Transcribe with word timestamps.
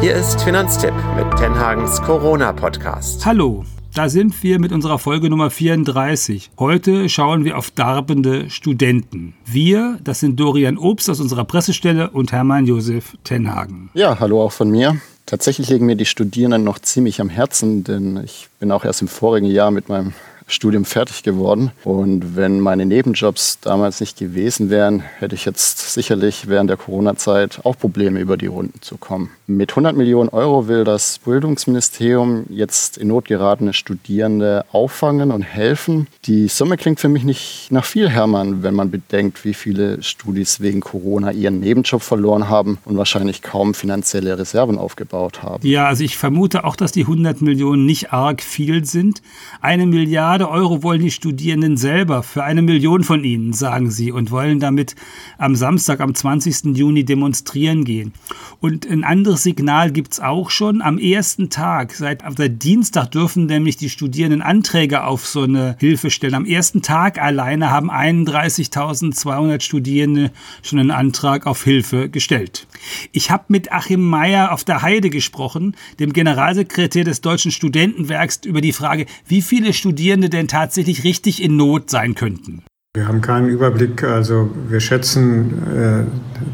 Hier 0.00 0.14
ist 0.14 0.42
Finanztipp 0.42 0.92
mit 1.16 1.26
Tenhagens 1.38 2.02
Corona-Podcast. 2.02 3.24
Hallo, 3.24 3.64
da 3.94 4.10
sind 4.10 4.42
wir 4.42 4.58
mit 4.58 4.70
unserer 4.70 4.98
Folge 4.98 5.30
Nummer 5.30 5.50
34. 5.50 6.50
Heute 6.58 7.08
schauen 7.08 7.44
wir 7.44 7.56
auf 7.56 7.70
darbende 7.70 8.50
Studenten. 8.50 9.34
Wir, 9.46 9.98
das 10.04 10.20
sind 10.20 10.38
Dorian 10.38 10.76
Obst 10.76 11.08
aus 11.08 11.20
unserer 11.20 11.44
Pressestelle 11.44 12.10
und 12.10 12.30
Hermann 12.30 12.66
Josef 12.66 13.16
Tenhagen. 13.24 13.88
Ja, 13.94 14.20
hallo 14.20 14.42
auch 14.42 14.52
von 14.52 14.70
mir. 14.70 15.00
Tatsächlich 15.24 15.70
liegen 15.70 15.86
mir 15.86 15.96
die 15.96 16.04
Studierenden 16.04 16.62
noch 16.62 16.78
ziemlich 16.78 17.20
am 17.20 17.30
Herzen, 17.30 17.82
denn 17.82 18.18
ich 18.22 18.48
bin 18.60 18.70
auch 18.70 18.84
erst 18.84 19.00
im 19.00 19.08
vorigen 19.08 19.46
Jahr 19.46 19.70
mit 19.70 19.88
meinem 19.88 20.12
Studium 20.46 20.84
fertig 20.84 21.22
geworden. 21.22 21.72
Und 21.84 22.36
wenn 22.36 22.60
meine 22.60 22.86
Nebenjobs 22.86 23.58
damals 23.60 24.00
nicht 24.00 24.18
gewesen 24.18 24.70
wären, 24.70 25.00
hätte 25.00 25.34
ich 25.34 25.44
jetzt 25.44 25.92
sicherlich 25.92 26.48
während 26.48 26.70
der 26.70 26.76
Corona-Zeit 26.76 27.60
auch 27.64 27.76
Probleme, 27.76 28.20
über 28.20 28.36
die 28.36 28.46
Runden 28.46 28.80
zu 28.80 28.96
kommen. 28.96 29.30
Mit 29.48 29.70
100 29.70 29.96
Millionen 29.96 30.28
Euro 30.28 30.68
will 30.68 30.84
das 30.84 31.18
Bildungsministerium 31.18 32.44
jetzt 32.48 32.96
in 32.98 33.08
Not 33.08 33.26
geratene 33.26 33.72
Studierende 33.72 34.64
auffangen 34.72 35.32
und 35.32 35.42
helfen. 35.42 36.06
Die 36.24 36.48
Summe 36.48 36.76
klingt 36.76 37.00
für 37.00 37.08
mich 37.08 37.24
nicht 37.24 37.68
nach 37.70 37.84
viel, 37.84 38.08
Hermann, 38.08 38.62
wenn 38.62 38.74
man 38.74 38.90
bedenkt, 38.90 39.44
wie 39.44 39.54
viele 39.54 40.02
Studis 40.02 40.60
wegen 40.60 40.80
Corona 40.80 41.32
ihren 41.32 41.60
Nebenjob 41.60 42.02
verloren 42.02 42.48
haben 42.48 42.78
und 42.84 42.96
wahrscheinlich 42.96 43.42
kaum 43.42 43.74
finanzielle 43.74 44.38
Reserven 44.38 44.78
aufgebaut 44.78 45.42
haben. 45.42 45.66
Ja, 45.66 45.86
also 45.86 46.04
ich 46.04 46.16
vermute 46.16 46.64
auch, 46.64 46.76
dass 46.76 46.92
die 46.92 47.02
100 47.02 47.40
Millionen 47.40 47.86
nicht 47.86 48.12
arg 48.12 48.42
viel 48.42 48.84
sind. 48.84 49.22
Eine 49.60 49.86
Milliarde 49.86 50.35
Milliarde 50.36 50.54
Euro 50.54 50.82
wollen 50.82 51.00
die 51.00 51.10
Studierenden 51.10 51.78
selber 51.78 52.22
für 52.22 52.44
eine 52.44 52.60
Million 52.60 53.04
von 53.04 53.24
ihnen, 53.24 53.54
sagen 53.54 53.90
sie, 53.90 54.12
und 54.12 54.30
wollen 54.30 54.60
damit 54.60 54.94
am 55.38 55.56
Samstag, 55.56 56.00
am 56.00 56.14
20. 56.14 56.76
Juni 56.76 57.06
demonstrieren 57.06 57.86
gehen. 57.86 58.12
Und 58.60 58.86
ein 58.86 59.02
anderes 59.02 59.44
Signal 59.44 59.92
gibt 59.92 60.12
es 60.12 60.20
auch 60.20 60.50
schon 60.50 60.82
am 60.82 60.98
ersten 60.98 61.48
Tag. 61.48 61.92
Seit, 61.92 62.22
seit 62.36 62.62
Dienstag 62.62 63.12
dürfen 63.12 63.46
nämlich 63.46 63.78
die 63.78 63.88
Studierenden 63.88 64.42
Anträge 64.42 65.04
auf 65.04 65.26
so 65.26 65.42
eine 65.42 65.76
Hilfe 65.78 66.10
stellen. 66.10 66.34
Am 66.34 66.44
ersten 66.44 66.82
Tag 66.82 67.18
alleine 67.18 67.70
haben 67.70 67.90
31.200 67.90 69.62
Studierende 69.62 70.32
schon 70.62 70.78
einen 70.78 70.90
Antrag 70.90 71.46
auf 71.46 71.64
Hilfe 71.64 72.10
gestellt. 72.10 72.66
Ich 73.12 73.30
habe 73.30 73.44
mit 73.48 73.72
Achim 73.72 74.06
Meyer 74.06 74.52
auf 74.52 74.64
der 74.64 74.82
Heide 74.82 75.08
gesprochen, 75.08 75.76
dem 75.98 76.12
Generalsekretär 76.12 77.04
des 77.04 77.22
Deutschen 77.22 77.52
Studentenwerks, 77.52 78.40
über 78.44 78.60
die 78.60 78.72
Frage, 78.72 79.06
wie 79.26 79.40
viele 79.40 79.72
Studierende 79.72 80.25
Studierende 80.26 80.30
denn 80.30 80.48
tatsächlich 80.48 81.04
richtig 81.04 81.42
in 81.42 81.56
Not 81.56 81.90
sein 81.90 82.14
könnten? 82.14 82.62
Wir 82.94 83.08
haben 83.08 83.20
keinen 83.20 83.48
Überblick. 83.48 84.02
Also 84.02 84.50
wir 84.68 84.80
schätzen, 84.80 86.08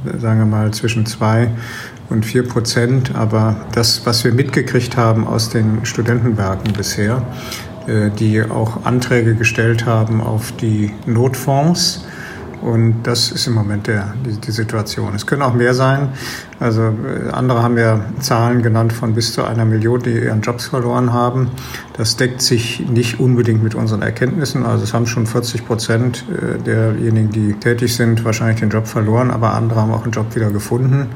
äh, 0.06 0.18
sagen 0.18 0.40
wir 0.40 0.46
mal, 0.46 0.72
zwischen 0.72 1.06
zwei 1.06 1.50
und 2.10 2.24
vier 2.26 2.46
Prozent. 2.46 3.14
Aber 3.14 3.66
das, 3.72 4.04
was 4.04 4.24
wir 4.24 4.32
mitgekriegt 4.32 4.96
haben 4.96 5.26
aus 5.26 5.50
den 5.50 5.84
Studentenwerken 5.84 6.72
bisher, 6.72 7.22
äh, 7.86 8.10
die 8.10 8.42
auch 8.42 8.84
Anträge 8.84 9.34
gestellt 9.34 9.86
haben 9.86 10.20
auf 10.20 10.52
die 10.52 10.90
Notfonds, 11.06 12.04
und 12.62 13.02
das 13.02 13.32
ist 13.32 13.48
im 13.48 13.54
Moment 13.54 13.88
der, 13.88 14.14
die, 14.24 14.40
die, 14.40 14.52
Situation. 14.52 15.16
Es 15.16 15.26
können 15.26 15.42
auch 15.42 15.54
mehr 15.54 15.74
sein. 15.74 16.10
Also 16.62 16.82
äh, 16.82 17.30
andere 17.32 17.62
haben 17.62 17.76
ja 17.76 18.00
Zahlen 18.20 18.62
genannt 18.62 18.92
von 18.92 19.14
bis 19.14 19.32
zu 19.32 19.42
einer 19.42 19.64
Million, 19.64 20.00
die 20.00 20.12
ihren 20.12 20.42
Jobs 20.42 20.66
verloren 20.66 21.12
haben. 21.12 21.50
Das 21.96 22.16
deckt 22.16 22.40
sich 22.40 22.88
nicht 22.88 23.18
unbedingt 23.18 23.64
mit 23.64 23.74
unseren 23.74 24.02
Erkenntnissen. 24.02 24.64
Also 24.64 24.84
es 24.84 24.94
haben 24.94 25.06
schon 25.06 25.26
40 25.26 25.66
Prozent 25.66 26.24
äh, 26.30 26.62
derjenigen, 26.62 27.32
die 27.32 27.54
tätig 27.54 27.96
sind, 27.96 28.24
wahrscheinlich 28.24 28.60
den 28.60 28.70
Job 28.70 28.86
verloren, 28.86 29.32
aber 29.32 29.54
andere 29.54 29.80
haben 29.80 29.90
auch 29.90 30.04
einen 30.04 30.12
Job 30.12 30.36
wieder 30.36 30.50
gefunden. 30.50 31.08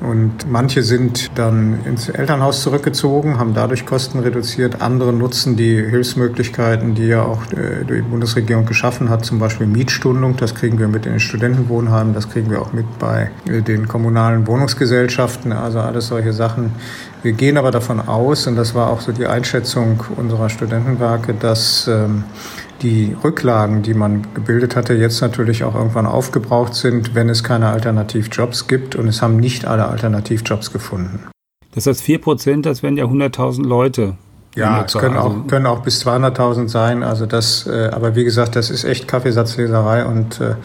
Und 0.00 0.50
manche 0.50 0.82
sind 0.82 1.30
dann 1.34 1.84
ins 1.84 2.08
Elternhaus 2.08 2.62
zurückgezogen, 2.62 3.38
haben 3.38 3.52
dadurch 3.52 3.84
Kosten 3.84 4.20
reduziert. 4.20 4.80
Andere 4.80 5.12
nutzen 5.12 5.56
die 5.56 5.76
Hilfsmöglichkeiten, 5.76 6.94
die 6.94 7.06
ja 7.06 7.22
auch 7.22 7.42
äh, 7.52 7.84
die 7.84 8.00
Bundesregierung 8.00 8.64
geschaffen 8.64 9.10
hat, 9.10 9.26
zum 9.26 9.38
Beispiel 9.38 9.66
Mietstundung. 9.66 10.36
Das 10.38 10.54
kriegen 10.54 10.78
wir 10.78 10.88
mit 10.88 11.04
in 11.04 11.12
den 11.12 11.20
Studentenwohnheimen, 11.20 12.14
das 12.14 12.30
kriegen 12.30 12.50
wir 12.50 12.62
auch 12.62 12.72
mit 12.72 12.98
bei 12.98 13.30
den 13.46 13.88
kommunalen 13.88 14.44
Wohnungsgesellschaften, 14.90 15.52
also 15.52 15.78
alles 15.78 16.08
solche 16.08 16.32
Sachen. 16.32 16.72
Wir 17.22 17.32
gehen 17.32 17.56
aber 17.56 17.70
davon 17.70 18.00
aus, 18.00 18.46
und 18.46 18.56
das 18.56 18.74
war 18.74 18.90
auch 18.90 19.00
so 19.00 19.12
die 19.12 19.26
Einschätzung 19.26 20.02
unserer 20.16 20.48
Studentenwerke, 20.48 21.34
dass 21.34 21.88
ähm, 21.88 22.24
die 22.82 23.16
Rücklagen, 23.22 23.82
die 23.82 23.94
man 23.94 24.26
gebildet 24.34 24.74
hatte, 24.76 24.94
jetzt 24.94 25.20
natürlich 25.20 25.64
auch 25.64 25.74
irgendwann 25.74 26.06
aufgebraucht 26.06 26.74
sind, 26.74 27.14
wenn 27.14 27.28
es 27.28 27.44
keine 27.44 27.68
Alternativjobs 27.68 28.66
gibt. 28.68 28.96
Und 28.96 29.08
es 29.08 29.22
haben 29.22 29.36
nicht 29.36 29.64
alle 29.66 29.86
Alternativjobs 29.86 30.72
gefunden. 30.72 31.20
Das 31.74 31.86
heißt, 31.86 32.02
4 32.02 32.20
Prozent, 32.20 32.66
das 32.66 32.82
wären 32.82 32.96
ja 32.96 33.04
100.000 33.04 33.64
Leute. 33.64 34.16
Ja, 34.56 34.84
es 34.84 34.94
können 34.94 35.16
auch, 35.16 35.46
können 35.46 35.66
auch 35.66 35.82
bis 35.82 36.04
200.000 36.04 36.68
sein. 36.68 37.02
Also 37.02 37.26
das, 37.26 37.66
äh, 37.66 37.90
aber 37.92 38.16
wie 38.16 38.24
gesagt, 38.24 38.56
das 38.56 38.70
ist 38.70 38.84
echt 38.84 39.06
Kaffeesatzleserei 39.06 40.04
und 40.04 40.40
äh, 40.40 40.56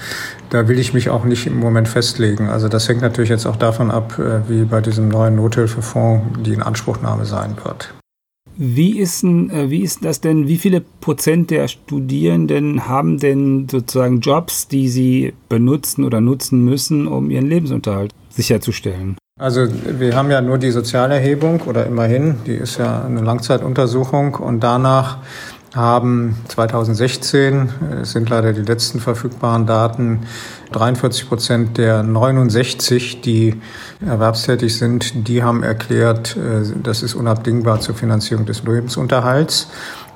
da 0.49 0.67
will 0.67 0.79
ich 0.79 0.93
mich 0.93 1.09
auch 1.09 1.23
nicht 1.23 1.45
im 1.45 1.59
Moment 1.59 1.87
festlegen. 1.87 2.49
Also 2.49 2.67
das 2.67 2.89
hängt 2.89 3.01
natürlich 3.01 3.29
jetzt 3.29 3.45
auch 3.45 3.57
davon 3.57 3.91
ab, 3.91 4.17
äh, 4.17 4.49
wie 4.49 4.63
bei 4.63 4.81
diesem 4.81 5.09
neuen 5.09 5.35
Nothilfefonds 5.35 6.25
die 6.43 6.53
Inanspruchnahme 6.53 7.25
sein 7.25 7.55
wird. 7.63 7.93
Wie 8.57 8.99
ist, 8.99 9.23
denn, 9.23 9.49
äh, 9.49 9.69
wie 9.69 9.81
ist 9.81 10.03
das 10.03 10.21
denn? 10.21 10.47
Wie 10.47 10.57
viele 10.57 10.81
Prozent 10.81 11.51
der 11.51 11.67
Studierenden 11.67 12.87
haben 12.87 13.19
denn 13.19 13.67
sozusagen 13.69 14.21
Jobs, 14.21 14.67
die 14.67 14.87
sie 14.87 15.33
benutzen 15.49 16.05
oder 16.05 16.21
nutzen 16.21 16.63
müssen, 16.63 17.07
um 17.07 17.29
ihren 17.29 17.47
Lebensunterhalt 17.47 18.13
sicherzustellen? 18.29 19.17
Also 19.37 19.67
wir 19.69 20.15
haben 20.15 20.31
ja 20.31 20.39
nur 20.39 20.57
die 20.57 20.71
Sozialerhebung 20.71 21.63
oder 21.63 21.85
immerhin, 21.85 22.37
die 22.45 22.55
ist 22.55 22.77
ja 22.77 23.03
eine 23.03 23.19
Langzeituntersuchung 23.19 24.35
und 24.35 24.61
danach 24.61 25.17
haben 25.75 26.37
2016, 26.47 27.69
es 28.01 28.13
sind 28.13 28.29
leider 28.29 28.53
die 28.53 28.61
letzten 28.61 29.01
verfügbaren 29.01 29.65
Daten, 29.65 30.21
43 30.71 31.27
Prozent 31.27 31.77
der 31.77 32.01
69, 32.01 33.19
die 33.19 33.59
erwerbstätig 33.99 34.77
sind, 34.77 35.27
die 35.27 35.43
haben 35.43 35.63
erklärt, 35.63 36.37
äh, 36.37 36.63
das 36.81 37.03
ist 37.03 37.13
unabdingbar 37.13 37.81
zur 37.81 37.93
Finanzierung 37.93 38.45
des 38.45 38.63
Lebensunterhalts. 38.63 39.67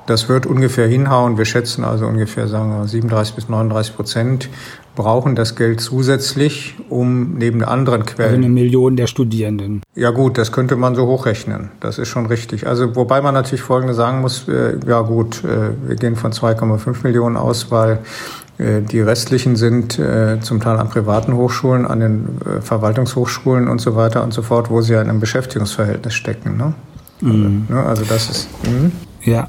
Das 0.06 0.28
wird 0.28 0.46
ungefähr 0.46 0.88
hinhauen. 0.88 1.38
Wir 1.38 1.44
schätzen 1.44 1.84
also 1.84 2.06
ungefähr, 2.06 2.48
sagen 2.48 2.70
wir, 2.70 2.86
37 2.86 3.34
bis 3.34 3.48
39 3.48 3.94
Prozent 3.94 4.48
brauchen 4.96 5.34
das 5.34 5.56
Geld 5.56 5.80
zusätzlich, 5.80 6.74
um 6.88 7.34
neben 7.34 7.62
anderen 7.62 8.04
Quellen. 8.04 8.30
Also 8.30 8.44
eine 8.44 8.48
Million 8.48 8.96
der 8.96 9.06
Studierenden. 9.06 9.82
Ja 9.94 10.10
gut, 10.10 10.36
das 10.36 10.52
könnte 10.52 10.76
man 10.76 10.94
so 10.94 11.06
hochrechnen. 11.06 11.70
Das 11.80 11.98
ist 11.98 12.08
schon 12.08 12.26
richtig. 12.26 12.66
Also 12.66 12.96
wobei 12.96 13.22
man 13.22 13.34
natürlich 13.34 13.62
Folgendes 13.62 13.96
sagen 13.96 14.20
muss, 14.20 14.48
äh, 14.48 14.78
ja 14.86 15.00
gut, 15.02 15.44
äh, 15.44 15.70
wir 15.86 15.96
gehen 15.96 16.16
von 16.16 16.32
2,5 16.32 17.02
Millionen 17.02 17.36
aus, 17.36 17.70
weil 17.70 18.00
äh, 18.58 18.82
die 18.82 19.00
restlichen 19.00 19.56
sind 19.56 19.98
äh, 19.98 20.38
zum 20.40 20.60
Teil 20.60 20.76
an 20.76 20.88
privaten 20.88 21.34
Hochschulen, 21.34 21.86
an 21.86 22.00
den 22.00 22.28
äh, 22.44 22.60
Verwaltungshochschulen 22.60 23.68
und 23.68 23.80
so 23.80 23.96
weiter 23.96 24.22
und 24.22 24.34
so 24.34 24.42
fort, 24.42 24.70
wo 24.70 24.82
sie 24.82 24.94
ja 24.94 25.02
in 25.02 25.08
einem 25.08 25.20
Beschäftigungsverhältnis 25.20 26.14
stecken. 26.14 26.56
Ne? 26.56 26.74
Mhm. 27.20 27.66
Also, 27.70 27.88
also 27.88 28.04
das 28.04 28.30
ist. 28.30 28.48
Mh. 28.64 28.90
Ja, 29.22 29.48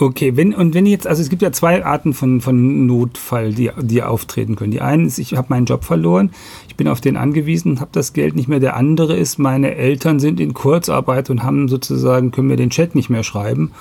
Okay, 0.00 0.34
wenn, 0.34 0.54
und 0.54 0.72
wenn 0.72 0.86
jetzt, 0.86 1.06
also 1.06 1.20
es 1.20 1.28
gibt 1.28 1.42
ja 1.42 1.52
zwei 1.52 1.84
Arten 1.84 2.14
von, 2.14 2.40
von 2.40 2.86
Notfall, 2.86 3.52
die, 3.52 3.70
die 3.82 4.02
auftreten 4.02 4.56
können. 4.56 4.70
Die 4.70 4.80
eine 4.80 5.04
ist, 5.04 5.18
ich 5.18 5.36
habe 5.36 5.48
meinen 5.50 5.66
Job 5.66 5.84
verloren, 5.84 6.30
ich 6.68 6.76
bin 6.76 6.88
auf 6.88 7.02
den 7.02 7.18
angewiesen 7.18 7.72
und 7.72 7.80
habe 7.82 7.90
das 7.92 8.14
Geld 8.14 8.34
nicht 8.34 8.48
mehr. 8.48 8.60
Der 8.60 8.76
andere 8.76 9.14
ist, 9.14 9.38
meine 9.38 9.74
Eltern 9.74 10.18
sind 10.18 10.40
in 10.40 10.54
Kurzarbeit 10.54 11.28
und 11.28 11.42
haben 11.42 11.68
sozusagen, 11.68 12.30
können 12.30 12.48
mir 12.48 12.56
den 12.56 12.70
Chat 12.70 12.94
nicht 12.94 13.10
mehr 13.10 13.22
schreiben. 13.22 13.72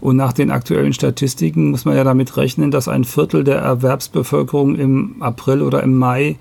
Und 0.00 0.16
nach 0.16 0.32
den 0.32 0.50
aktuellen 0.50 0.92
Statistiken 0.92 1.70
muss 1.70 1.84
man 1.84 1.94
ja 1.94 2.02
damit 2.02 2.36
rechnen, 2.36 2.72
dass 2.72 2.88
ein 2.88 3.04
Viertel 3.04 3.44
der 3.44 3.58
Erwerbsbevölkerung 3.58 4.74
im 4.74 5.22
April 5.22 5.62
oder 5.62 5.84
im 5.84 5.96
Mai 5.96 6.34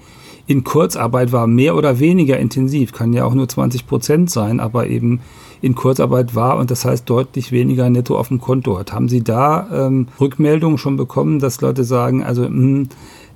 in 0.49 0.63
Kurzarbeit 0.63 1.31
war, 1.31 1.45
mehr 1.45 1.75
oder 1.75 1.99
weniger 1.99 2.40
intensiv, 2.40 2.91
kann 2.91 3.13
ja 3.13 3.23
auch 3.23 3.35
nur 3.35 3.47
20 3.47 3.85
Prozent 3.85 4.31
sein, 4.31 4.59
aber 4.59 4.87
eben 4.87 5.22
in 5.61 5.75
Kurzarbeit 5.75 6.34
war 6.34 6.57
und 6.57 6.72
das 6.72 6.85
heißt 6.85 7.07
deutlich 7.07 7.51
weniger 7.51 7.87
netto 7.91 8.17
auf 8.17 8.29
dem 8.29 8.41
Konto 8.41 8.79
hat. 8.79 8.91
Haben 8.91 9.09
Sie 9.09 9.23
da 9.23 9.67
ähm, 9.72 10.07
Rückmeldungen 10.19 10.79
schon 10.79 10.97
bekommen, 10.97 11.37
dass 11.37 11.61
Leute 11.61 11.84
sagen, 11.84 12.23
also 12.23 12.49
mh, 12.49 12.49
hm, 12.49 12.90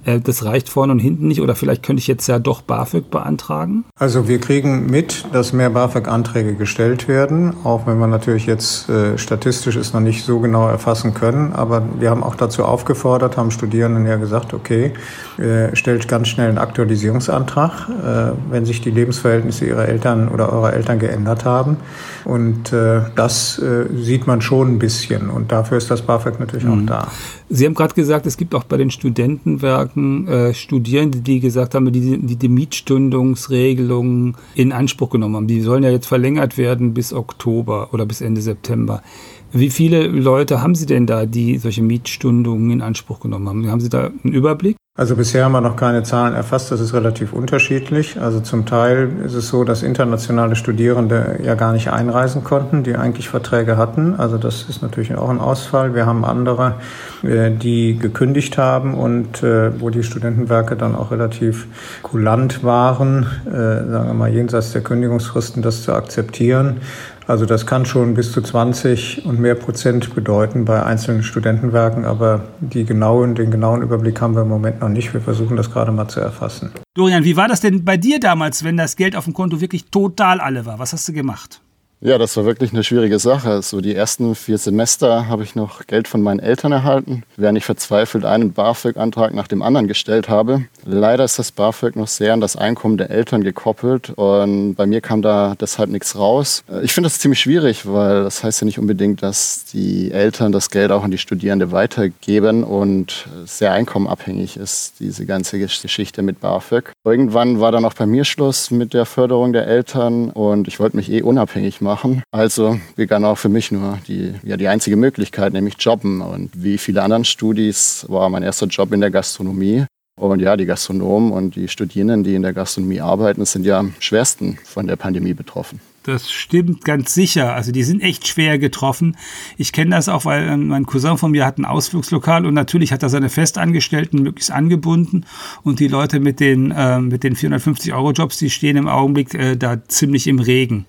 äh, 0.05 0.19
das 0.19 0.45
reicht 0.45 0.69
vorne 0.69 0.93
und 0.93 0.99
hinten 0.99 1.27
nicht 1.27 1.41
oder 1.41 1.55
vielleicht 1.55 1.83
könnte 1.83 1.99
ich 1.99 2.07
jetzt 2.07 2.27
ja 2.27 2.39
doch 2.39 2.61
BAföG 2.61 3.09
beantragen? 3.09 3.85
Also 3.97 4.27
wir 4.27 4.39
kriegen 4.39 4.87
mit, 4.87 5.25
dass 5.31 5.53
mehr 5.53 5.69
BAföG-Anträge 5.69 6.55
gestellt 6.55 7.07
werden, 7.07 7.53
auch 7.63 7.87
wenn 7.87 7.97
wir 7.99 8.07
natürlich 8.07 8.45
jetzt 8.45 8.89
äh, 8.89 9.17
statistisch 9.17 9.75
es 9.75 9.93
noch 9.93 9.99
nicht 9.99 10.23
so 10.23 10.39
genau 10.39 10.67
erfassen 10.67 11.13
können. 11.13 11.53
Aber 11.53 11.83
wir 11.99 12.09
haben 12.09 12.23
auch 12.23 12.35
dazu 12.35 12.63
aufgefordert, 12.63 13.37
haben 13.37 13.51
Studierenden 13.51 14.05
ja 14.05 14.17
gesagt, 14.17 14.53
okay, 14.53 14.93
äh, 15.37 15.75
stellt 15.75 16.07
ganz 16.07 16.27
schnell 16.27 16.49
einen 16.49 16.57
Aktualisierungsantrag, 16.57 17.89
äh, 17.89 18.31
wenn 18.49 18.65
sich 18.65 18.81
die 18.81 18.91
Lebensverhältnisse 18.91 19.65
ihrer 19.65 19.87
Eltern 19.87 20.27
oder 20.27 20.51
eurer 20.51 20.73
Eltern 20.73 20.99
geändert 20.99 21.45
haben. 21.45 21.77
Und 22.25 22.71
äh, 22.73 23.01
das 23.15 23.59
äh, 23.59 23.85
sieht 23.95 24.27
man 24.27 24.41
schon 24.41 24.75
ein 24.75 24.79
bisschen 24.79 25.29
und 25.29 25.51
dafür 25.51 25.77
ist 25.77 25.91
das 25.91 26.01
BAföG 26.01 26.39
natürlich 26.39 26.65
mhm. 26.65 26.83
auch 26.83 26.85
da. 26.85 27.07
Sie 27.55 27.67
haben 27.67 27.75
gerade 27.75 27.93
gesagt, 27.93 28.25
es 28.25 28.37
gibt 28.37 28.55
auch 28.55 28.63
bei 28.63 28.77
den 28.77 28.89
Studentenwerken 28.89 29.93
Werken 29.93 30.27
äh, 30.27 30.53
Studierende, 30.55 31.19
die 31.19 31.39
gesagt 31.39 31.75
haben, 31.75 31.91
die, 31.91 32.17
die 32.17 32.35
die 32.35 32.49
Mietstundungsregelungen 32.49 34.35
in 34.55 34.71
Anspruch 34.71 35.11
genommen 35.11 35.35
haben. 35.35 35.47
Die 35.47 35.61
sollen 35.61 35.83
ja 35.83 35.91
jetzt 35.91 36.07
verlängert 36.07 36.57
werden 36.57 36.95
bis 36.95 37.13
Oktober 37.13 37.93
oder 37.93 38.07
bis 38.07 38.21
Ende 38.21 38.41
September. 38.41 39.03
Wie 39.51 39.69
viele 39.69 40.07
Leute 40.07 40.63
haben 40.63 40.73
Sie 40.73 40.87
denn 40.87 41.05
da, 41.05 41.27
die 41.27 41.59
solche 41.59 41.83
Mietstundungen 41.83 42.71
in 42.71 42.81
Anspruch 42.81 43.19
genommen 43.19 43.47
haben? 43.47 43.69
Haben 43.69 43.81
Sie 43.81 43.89
da 43.89 44.07
einen 44.23 44.33
Überblick? 44.33 44.75
Also 44.95 45.15
bisher 45.15 45.45
haben 45.45 45.53
wir 45.53 45.61
noch 45.61 45.75
keine 45.75 46.03
Zahlen 46.03 46.35
erfasst, 46.35 46.71
das 46.71 46.79
ist 46.79 46.93
relativ 46.93 47.33
unterschiedlich. 47.33 48.21
Also 48.21 48.41
zum 48.41 48.67
Teil 48.67 49.09
ist 49.25 49.33
es 49.33 49.47
so, 49.47 49.63
dass 49.63 49.81
internationale 49.81 50.55
Studierende 50.55 51.39
ja 51.43 51.55
gar 51.55 51.73
nicht 51.73 51.89
einreisen 51.89 52.43
konnten, 52.43 52.83
die 52.83 52.95
eigentlich 52.95 53.27
Verträge 53.27 53.75
hatten. 53.75 54.13
Also 54.13 54.37
das 54.37 54.69
ist 54.69 54.83
natürlich 54.83 55.15
auch 55.15 55.31
ein 55.31 55.39
Ausfall. 55.39 55.95
Wir 55.95 56.05
haben 56.05 56.23
andere, 56.23 56.75
äh, 57.23 57.49
die 57.49 57.97
gekündigt 57.97 58.59
haben 58.59 58.93
und 58.93 59.41
äh, 59.41 59.81
wo 59.81 59.89
die 59.89 60.03
Studentenwerke 60.03 60.75
dann 60.75 60.95
auch 60.95 61.09
relativ 61.09 61.65
kulant 62.03 62.63
waren, 62.63 63.25
äh, 63.47 63.51
sagen 63.51 64.07
wir 64.09 64.13
mal 64.13 64.29
jenseits 64.31 64.73
der 64.73 64.83
Kündigungsfristen, 64.83 65.63
das 65.63 65.81
zu 65.81 65.93
akzeptieren. 65.93 66.81
Also 67.27 67.45
das 67.45 67.65
kann 67.65 67.85
schon 67.85 68.13
bis 68.13 68.31
zu 68.31 68.41
20 68.41 69.25
und 69.25 69.39
mehr 69.39 69.55
Prozent 69.55 70.13
bedeuten 70.13 70.65
bei 70.65 70.83
einzelnen 70.83 71.23
Studentenwerken, 71.23 72.05
aber 72.05 72.41
die 72.59 72.83
genauen, 72.83 73.35
den 73.35 73.49
genauen 73.49 73.81
Überblick 73.81 74.19
haben 74.21 74.35
wir 74.35 74.41
im 74.41 74.49
Moment 74.49 74.81
noch 74.81 74.89
nicht. 74.89 75.13
Wir 75.13 75.21
versuchen 75.21 75.55
das 75.55 75.71
gerade 75.71 75.91
mal 75.91 76.07
zu 76.07 76.19
erfassen. 76.19 76.71
Dorian, 76.95 77.23
wie 77.23 77.37
war 77.37 77.47
das 77.47 77.61
denn 77.61 77.85
bei 77.85 77.97
dir 77.97 78.19
damals, 78.19 78.63
wenn 78.63 78.77
das 78.77 78.95
Geld 78.95 79.15
auf 79.15 79.23
dem 79.23 79.33
Konto 79.33 79.61
wirklich 79.61 79.85
total 79.85 80.39
alle 80.39 80.65
war? 80.65 80.79
Was 80.79 80.93
hast 80.93 81.07
du 81.07 81.13
gemacht? 81.13 81.62
Ja, 82.05 82.17
das 82.17 82.35
war 82.35 82.43
wirklich 82.43 82.73
eine 82.73 82.83
schwierige 82.83 83.17
Sache. 83.17 83.61
So 83.61 83.79
die 83.79 83.95
ersten 83.95 84.35
vier 84.35 84.57
Semester 84.57 85.29
habe 85.29 85.43
ich 85.43 85.55
noch 85.55 85.87
Geld 85.87 86.09
von 86.09 86.21
meinen 86.21 86.41
Eltern 86.41 86.73
erhalten, 86.73 87.23
während 87.37 87.57
ich 87.57 87.63
verzweifelt 87.63 88.25
einen 88.25 88.51
BAföG-Antrag 88.51 89.33
nach 89.33 89.47
dem 89.47 89.61
anderen 89.61 89.87
gestellt 89.87 90.27
habe. 90.27 90.65
Leider 90.83 91.23
ist 91.23 91.39
das 91.39 91.53
BAföG 91.53 91.95
noch 91.95 92.09
sehr 92.09 92.33
an 92.33 92.41
das 92.41 92.57
Einkommen 92.57 92.97
der 92.97 93.09
Eltern 93.09 93.41
gekoppelt 93.41 94.09
und 94.17 94.75
bei 94.75 94.85
mir 94.85 94.99
kam 94.99 95.21
da 95.21 95.55
deshalb 95.57 95.91
nichts 95.91 96.17
raus. 96.17 96.65
Ich 96.81 96.91
finde 96.91 97.07
das 97.07 97.19
ziemlich 97.19 97.39
schwierig, 97.39 97.85
weil 97.85 98.25
das 98.25 98.43
heißt 98.43 98.59
ja 98.59 98.65
nicht 98.65 98.79
unbedingt, 98.79 99.23
dass 99.23 99.63
die 99.71 100.11
Eltern 100.11 100.51
das 100.51 100.71
Geld 100.71 100.91
auch 100.91 101.05
an 101.05 101.11
die 101.11 101.17
Studierende 101.17 101.71
weitergeben 101.71 102.65
und 102.65 103.29
sehr 103.45 103.71
einkommenabhängig 103.71 104.57
ist 104.57 104.99
diese 104.99 105.25
ganze 105.25 105.57
Geschichte 105.57 106.21
mit 106.21 106.41
BAföG. 106.41 106.91
Irgendwann 107.05 107.61
war 107.61 107.71
dann 107.71 107.85
auch 107.85 107.93
bei 107.93 108.05
mir 108.05 108.25
Schluss 108.25 108.71
mit 108.71 108.93
der 108.93 109.05
Förderung 109.05 109.53
der 109.53 109.67
Eltern 109.67 110.31
und 110.31 110.67
ich 110.67 110.81
wollte 110.81 110.97
mich 110.97 111.09
eh 111.09 111.21
unabhängig 111.21 111.79
machen 111.79 111.92
machen. 111.93 112.23
Also 112.31 112.79
begann 112.95 113.23
auch 113.23 113.37
für 113.37 113.49
mich 113.49 113.71
nur 113.71 113.99
die, 114.07 114.33
ja, 114.43 114.57
die 114.57 114.67
einzige 114.67 114.95
Möglichkeit, 114.95 115.53
nämlich 115.53 115.75
Jobben. 115.79 116.21
Und 116.21 116.49
wie 116.53 116.77
viele 116.77 117.03
anderen 117.03 117.25
Studis 117.25 118.05
war 118.09 118.29
mein 118.29 118.43
erster 118.43 118.65
Job 118.65 118.91
in 118.93 119.01
der 119.01 119.11
Gastronomie. 119.11 119.85
Und 120.15 120.41
ja, 120.41 120.57
die 120.57 120.65
Gastronomen 120.65 121.31
und 121.31 121.55
die 121.55 121.67
Studierenden, 121.67 122.23
die 122.23 122.35
in 122.35 122.43
der 122.43 122.53
Gastronomie 122.53 123.01
arbeiten, 123.01 123.45
sind 123.45 123.65
ja 123.65 123.79
am 123.79 123.93
schwersten 123.99 124.57
von 124.63 124.87
der 124.87 124.95
Pandemie 124.95 125.33
betroffen. 125.33 125.79
Das 126.03 126.29
stimmt 126.29 126.83
ganz 126.83 127.13
sicher. 127.13 127.55
Also 127.55 127.71
die 127.71 127.83
sind 127.83 128.01
echt 128.01 128.27
schwer 128.27 128.59
getroffen. 128.59 129.15
Ich 129.57 129.71
kenne 129.71 129.95
das 129.95 130.09
auch, 130.09 130.25
weil 130.25 130.49
ähm, 130.49 130.67
mein 130.67 130.85
Cousin 130.85 131.17
von 131.17 131.31
mir 131.31 131.45
hat 131.45 131.57
ein 131.57 131.65
Ausflugslokal 131.65 132.45
und 132.45 132.53
natürlich 132.53 132.91
hat 132.91 133.03
er 133.03 133.09
seine 133.09 133.29
Festangestellten 133.29 134.21
möglichst 134.21 134.51
angebunden 134.51 135.25
und 135.63 135.79
die 135.79 135.87
Leute 135.87 136.19
mit 136.19 136.41
den, 136.41 136.71
äh, 136.71 136.99
mit 136.99 137.23
den 137.23 137.35
450 137.35 137.93
Euro 137.93 138.11
Jobs, 138.11 138.37
die 138.37 138.49
stehen 138.49 138.75
im 138.75 138.89
Augenblick 138.89 139.33
äh, 139.33 139.55
da 139.55 139.81
ziemlich 139.87 140.27
im 140.27 140.39
Regen. 140.39 140.85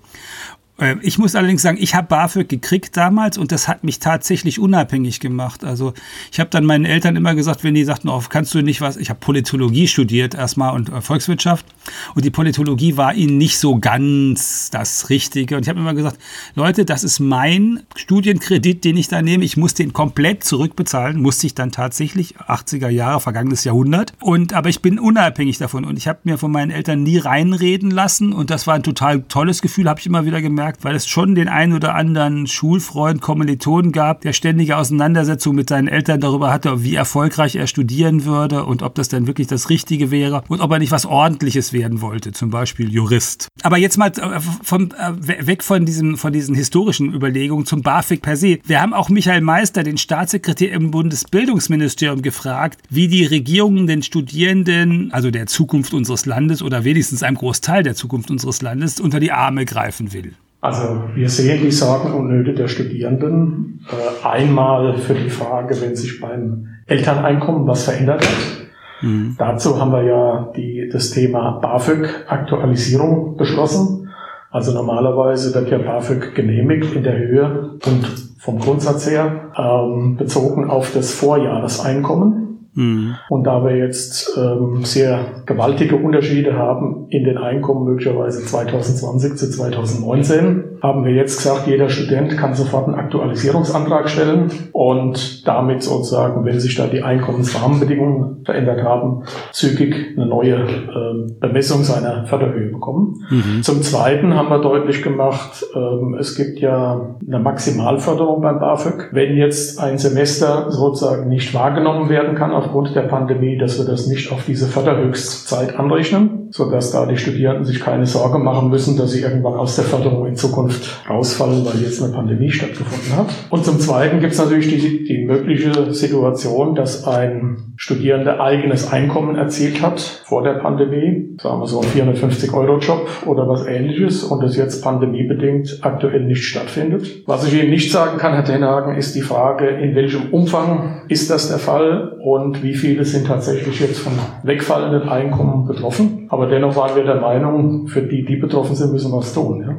Ähm, 0.77 0.99
ich 1.01 1.17
muss 1.17 1.35
allerdings 1.35 1.61
sagen, 1.61 1.77
ich 1.79 1.95
habe 1.95 2.07
BAföG 2.07 2.49
gekriegt 2.49 2.97
damals 2.97 3.37
und 3.37 3.51
das 3.51 3.67
hat 3.67 3.83
mich 3.83 3.99
tatsächlich 3.99 4.59
unabhängig 4.59 5.19
gemacht. 5.19 5.63
Also 5.63 5.93
ich 6.31 6.39
habe 6.39 6.49
dann 6.49 6.65
meinen 6.65 6.85
Eltern 6.85 7.15
immer 7.15 7.33
gesagt, 7.35 7.63
wenn 7.63 7.73
die 7.73 7.83
sagten, 7.83 8.09
oh, 8.09 8.21
kannst 8.27 8.53
du 8.53 8.61
nicht 8.61 8.81
was, 8.81 8.97
ich 8.97 9.09
habe 9.09 9.19
Politologie 9.19 9.87
studiert 9.87 10.35
erstmal 10.35 10.75
und 10.75 10.89
äh, 10.89 11.01
Volkswirtschaft 11.01 11.65
und 12.13 12.25
die 12.25 12.29
Politologie 12.29 12.97
war 12.97 13.13
ihnen 13.13 13.37
nicht 13.37 13.57
so 13.57 13.79
ganz 13.79 14.69
das 14.69 15.09
Richtige. 15.09 15.55
Und 15.55 15.63
ich 15.63 15.69
habe 15.69 15.79
immer 15.79 15.93
gesagt, 15.93 16.17
Leute, 16.55 16.83
das 16.83 17.03
ist 17.03 17.19
mein 17.19 17.83
Studienkredit, 17.95 18.83
den 18.83 18.97
ich 18.97 19.07
da 19.07 19.21
nehme. 19.21 19.45
Ich 19.45 19.57
muss 19.57 19.73
den 19.73 19.93
komplett 19.93 20.43
zurückbezahlen, 20.43 21.21
musste 21.21 21.47
ich 21.47 21.55
dann 21.55 21.71
tatsächlich, 21.71 22.35
80er 22.37 22.89
Jahre, 22.89 23.21
vergangenes 23.21 23.63
Jahrhundert. 23.63 24.13
Und 24.19 24.53
aber 24.53 24.69
ich 24.69 24.81
bin 24.81 24.99
unabhängig 24.99 25.57
davon 25.57 25.85
und 25.85 25.97
ich 25.97 26.07
habe 26.07 26.19
mir 26.23 26.37
von 26.37 26.51
meinen 26.51 26.71
Eltern 26.71 27.03
nie 27.03 27.17
reinreden 27.17 27.91
lassen 27.91 28.33
und 28.33 28.49
das 28.49 28.67
war 28.67 28.75
ein 28.75 28.83
total 28.83 29.21
tolles 29.23 29.61
Gefühl, 29.61 29.87
habe 29.87 29.99
ich 29.99 30.05
immer 30.05 30.25
wieder 30.25 30.41
gemerkt 30.41 30.64
gemerkt, 30.65 30.83
weil 30.83 30.95
es 30.95 31.07
schon 31.07 31.35
den 31.35 31.47
einen 31.47 31.73
oder 31.73 31.95
anderen 31.95 32.47
Schulfreund, 32.47 33.21
Kommilitonen 33.21 33.91
gab, 33.91 34.21
der 34.21 34.33
ständige 34.33 34.77
Auseinandersetzungen 34.77 35.57
mit 35.57 35.69
seinen 35.69 35.87
Eltern 35.87 36.19
darüber 36.19 36.51
hatte, 36.51 36.83
wie 36.83 36.95
erfolgreich 36.95 37.55
er 37.55 37.67
studieren 37.67 38.25
würde 38.25 38.65
und 38.65 38.81
ob 38.81 38.95
das 38.95 39.09
denn 39.09 39.27
wirklich 39.27 39.47
das 39.47 39.69
Richtige 39.69 40.09
wäre 40.09 40.43
und 40.47 40.61
ob 40.61 40.71
er 40.71 40.79
nicht 40.79 40.91
was 40.91 41.05
Ordentliches 41.05 41.71
werden 41.71 42.01
wollte, 42.01 42.31
zum 42.31 42.49
Beispiel 42.49 42.91
Jurist. 42.91 43.47
Aber 43.61 43.77
jetzt 43.77 43.97
mal 43.97 44.09
äh, 44.09 44.39
vom, 44.39 44.89
äh, 44.91 45.45
weg 45.45 45.63
von, 45.63 45.85
diesem, 45.85 46.17
von 46.17 46.33
diesen 46.33 46.55
historischen 46.55 47.13
Überlegungen 47.13 47.65
zum 47.65 47.81
BAföG 47.81 48.21
per 48.21 48.37
se. 48.37 48.59
Wir 48.65 48.81
haben 48.81 48.93
auch 48.93 49.09
Michael 49.09 49.41
Meister, 49.41 49.83
den 49.83 49.97
Staatssekretär 49.97 50.71
im 50.71 50.91
Bundesbildungsministerium, 50.91 52.21
gefragt, 52.21 52.81
wie 52.89 53.07
die 53.07 53.25
Regierungen 53.25 53.87
den 53.87 54.01
Studierenden, 54.01 55.11
also 55.11 55.29
der 55.29 55.45
Zukunft 55.45 55.93
unseres 55.93 56.25
Landes 56.25 56.61
oder 56.61 56.83
wenigstens 56.83 57.23
einem 57.23 57.37
Großteil 57.37 57.83
der 57.83 57.95
Zukunft 57.95 58.31
unseres 58.31 58.61
Landes, 58.61 58.99
unter 58.99 59.19
die 59.19 59.31
Arme 59.31 59.65
greifen 59.65 60.13
will. 60.13 60.33
Also 60.65 61.03
wir 61.13 61.29
sehen 61.29 61.61
die 61.61 61.69
Sorgen 61.69 62.11
und 62.11 62.27
Nöte 62.27 62.55
der 62.55 62.67
Studierenden 62.67 63.85
äh, 63.87 64.27
einmal 64.27 64.97
für 64.97 65.13
die 65.13 65.29
Frage, 65.29 65.79
wenn 65.79 65.95
sich 65.95 66.19
beim 66.19 66.69
Elterneinkommen 66.87 67.67
was 67.67 67.83
verändert 67.83 68.23
hat. 68.23 69.03
Mhm. 69.03 69.35
Dazu 69.37 69.79
haben 69.79 69.91
wir 69.91 70.01
ja 70.01 70.51
die, 70.55 70.89
das 70.91 71.11
Thema 71.11 71.59
BAföG-Aktualisierung 71.61 73.37
beschlossen. 73.37 74.09
Also 74.49 74.73
normalerweise 74.73 75.53
wird 75.53 75.69
ja 75.69 75.77
BAföG 75.77 76.33
genehmigt 76.33 76.95
in 76.95 77.03
der 77.03 77.15
Höhe 77.15 77.77
und 77.85 78.07
vom 78.39 78.57
Grundsatz 78.57 79.07
her 79.07 79.51
ähm, 79.55 80.15
bezogen 80.17 80.67
auf 80.67 80.91
das 80.95 81.13
Vorjahreseinkommen. 81.13 82.54
Mhm. 82.75 83.15
Und 83.29 83.45
da 83.45 83.63
wir 83.63 83.75
jetzt 83.77 84.37
ähm, 84.37 84.83
sehr 84.83 85.19
gewaltige 85.45 85.95
Unterschiede 85.95 86.57
haben 86.57 87.07
in 87.09 87.23
den 87.23 87.37
Einkommen 87.37 87.85
möglicherweise 87.85 88.45
2020 88.45 89.35
zu 89.35 89.49
2019, 89.49 90.75
haben 90.81 91.05
wir 91.05 91.13
jetzt 91.13 91.37
gesagt, 91.37 91.67
jeder 91.67 91.89
Student 91.89 92.37
kann 92.37 92.53
sofort 92.53 92.87
einen 92.87 92.95
Aktualisierungsantrag 92.95 94.09
stellen 94.09 94.51
und 94.71 95.47
damit 95.47 95.83
sozusagen, 95.83 96.45
wenn 96.45 96.59
sich 96.59 96.75
da 96.75 96.87
die 96.87 97.01
Einkommensrahmenbedingungen 97.01 98.43
verändert 98.45 98.83
haben, 98.83 99.23
zügig 99.51 100.15
eine 100.15 100.27
neue 100.27 100.55
äh, 100.55 101.31
Bemessung 101.39 101.83
seiner 101.83 102.25
Förderhöhe 102.25 102.71
bekommen. 102.71 103.25
Mhm. 103.29 103.63
Zum 103.63 103.81
Zweiten 103.81 104.35
haben 104.35 104.49
wir 104.49 104.59
deutlich 104.59 105.01
gemacht, 105.01 105.65
äh, 105.73 106.19
es 106.19 106.35
gibt 106.35 106.59
ja 106.59 107.15
eine 107.25 107.39
Maximalförderung 107.39 108.41
beim 108.41 108.59
BAföG. 108.59 109.09
Wenn 109.11 109.35
jetzt 109.35 109.79
ein 109.79 109.97
Semester 109.97 110.71
sozusagen 110.71 111.29
nicht 111.29 111.53
wahrgenommen 111.53 112.09
werden 112.09 112.35
kann 112.35 112.51
aufgrund 112.65 112.95
der 112.95 113.01
Pandemie, 113.01 113.57
dass 113.57 113.77
wir 113.77 113.85
das 113.85 114.07
nicht 114.07 114.31
auf 114.31 114.43
diese 114.45 114.67
Förderhöchstzeit 114.67 115.77
anrechnen, 115.77 116.47
sodass 116.51 116.91
da 116.91 117.05
die 117.05 117.17
Studierenden 117.17 117.65
sich 117.65 117.79
keine 117.79 118.05
Sorge 118.05 118.39
machen 118.39 118.69
müssen, 118.69 118.97
dass 118.97 119.11
sie 119.11 119.21
irgendwann 119.21 119.53
aus 119.53 119.75
der 119.75 119.85
Förderung 119.85 120.25
in 120.25 120.35
Zukunft 120.35 121.01
rausfallen, 121.09 121.65
weil 121.65 121.81
jetzt 121.81 122.01
eine 122.01 122.13
Pandemie 122.13 122.51
stattgefunden 122.51 123.17
hat. 123.17 123.27
Und 123.49 123.65
zum 123.65 123.79
Zweiten 123.79 124.19
gibt 124.19 124.33
es 124.33 124.39
natürlich 124.39 124.69
die, 124.69 125.03
die 125.03 125.25
mögliche 125.25 125.93
Situation, 125.93 126.75
dass 126.75 127.05
ein 127.05 127.73
Studierender 127.77 128.39
eigenes 128.39 128.91
Einkommen 128.91 129.35
erzielt 129.35 129.81
hat 129.81 129.99
vor 129.99 130.43
der 130.43 130.53
Pandemie, 130.53 131.35
sagen 131.41 131.59
wir 131.59 131.67
so 131.67 131.81
ein 131.81 131.87
450 131.87 132.53
Euro 132.53 132.79
Job 132.79 133.07
oder 133.25 133.47
was 133.47 133.67
ähnliches 133.67 134.23
und 134.23 134.41
das 134.41 134.55
jetzt 134.55 134.83
pandemiebedingt 134.83 135.79
aktuell 135.81 136.23
nicht 136.23 136.45
stattfindet. 136.45 137.27
Was 137.27 137.45
ich 137.45 137.61
Ihnen 137.61 137.69
nicht 137.69 137.91
sagen 137.91 138.17
kann, 138.17 138.33
Herr 138.33 138.45
Tenhagen, 138.45 138.95
ist 138.95 139.15
die 139.15 139.21
Frage, 139.21 139.67
in 139.67 139.95
welchem 139.95 140.29
Umfang 140.31 141.01
ist 141.09 141.29
das 141.29 141.49
der 141.49 141.59
Fall 141.59 142.17
und 142.23 142.54
wie 142.63 142.75
viele 142.75 143.05
sind 143.05 143.27
tatsächlich 143.27 143.79
jetzt 143.79 143.99
von 143.99 144.13
wegfallenden 144.43 145.09
Einkommen 145.09 145.67
betroffen. 145.67 146.27
Aber 146.29 146.47
dennoch 146.47 146.75
waren 146.75 146.95
wir 146.95 147.03
der 147.03 147.21
Meinung, 147.21 147.87
für 147.87 148.01
die, 148.01 148.25
die 148.25 148.35
betroffen 148.35 148.75
sind, 148.75 148.91
müssen 148.91 149.11
wir 149.11 149.17
was 149.17 149.33
tun. 149.33 149.61
Ja? 149.61 149.77